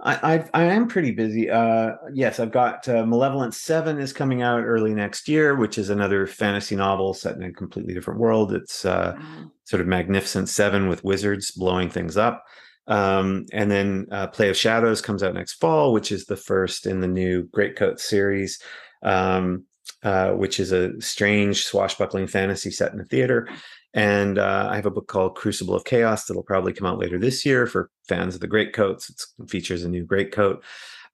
[0.00, 1.50] I I've, I am pretty busy.
[1.50, 5.90] Uh, yes, I've got uh, Malevolent Seven is coming out early next year, which is
[5.90, 8.52] another fantasy novel set in a completely different world.
[8.52, 9.50] It's uh, wow.
[9.64, 12.44] sort of Magnificent Seven with wizards blowing things up.
[12.86, 16.86] Um, and then uh, Play of Shadows comes out next fall, which is the first
[16.86, 18.60] in the new Greatcoat series.
[19.02, 19.64] Um,
[20.02, 23.48] uh, which is a strange swashbuckling fantasy set in a theater.
[23.94, 27.18] And uh, I have a book called Crucible of Chaos that'll probably come out later
[27.18, 29.10] this year for fans of the Greatcoats.
[29.10, 30.62] it features a new Greatcoat.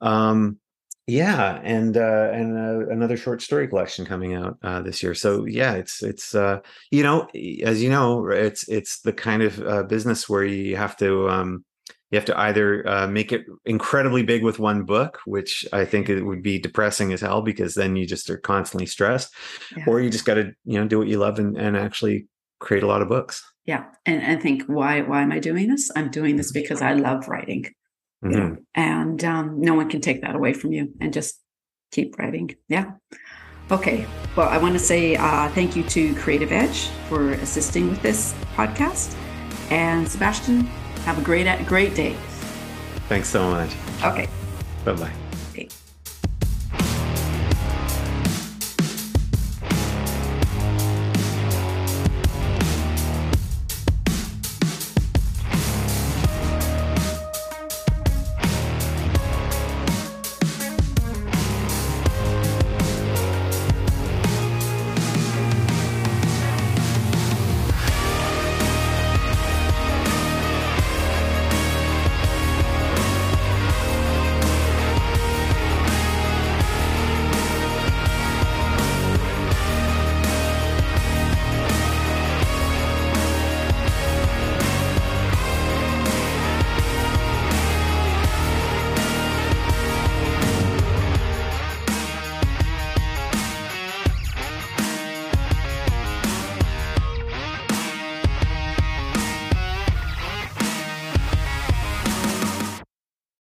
[0.01, 0.59] Um,
[1.07, 5.14] yeah, and uh, and uh, another short story collection coming out uh, this year.
[5.14, 6.61] So yeah, it's it's uh,
[6.91, 7.29] you know
[7.62, 11.64] as you know it's it's the kind of uh, business where you have to um,
[12.14, 16.08] you have to either uh, make it incredibly big with one book, which I think
[16.08, 19.34] it would be depressing as hell because then you just are constantly stressed,
[19.76, 19.82] yeah.
[19.88, 22.28] or you just got to you know do what you love and, and actually
[22.60, 23.42] create a lot of books.
[23.66, 25.90] Yeah, and I think why why am I doing this?
[25.96, 28.30] I'm doing this because I love writing, mm-hmm.
[28.30, 28.80] you know, mm-hmm.
[28.80, 31.40] and um, no one can take that away from you, and just
[31.90, 32.54] keep writing.
[32.68, 32.92] Yeah.
[33.72, 34.06] Okay.
[34.36, 38.34] Well, I want to say uh, thank you to Creative Edge for assisting with this
[38.54, 39.16] podcast,
[39.70, 40.70] and Sebastien
[41.05, 42.14] have a great, great day.
[43.09, 43.70] Thanks so much.
[44.02, 44.28] Okay.
[44.84, 45.24] Bye bye.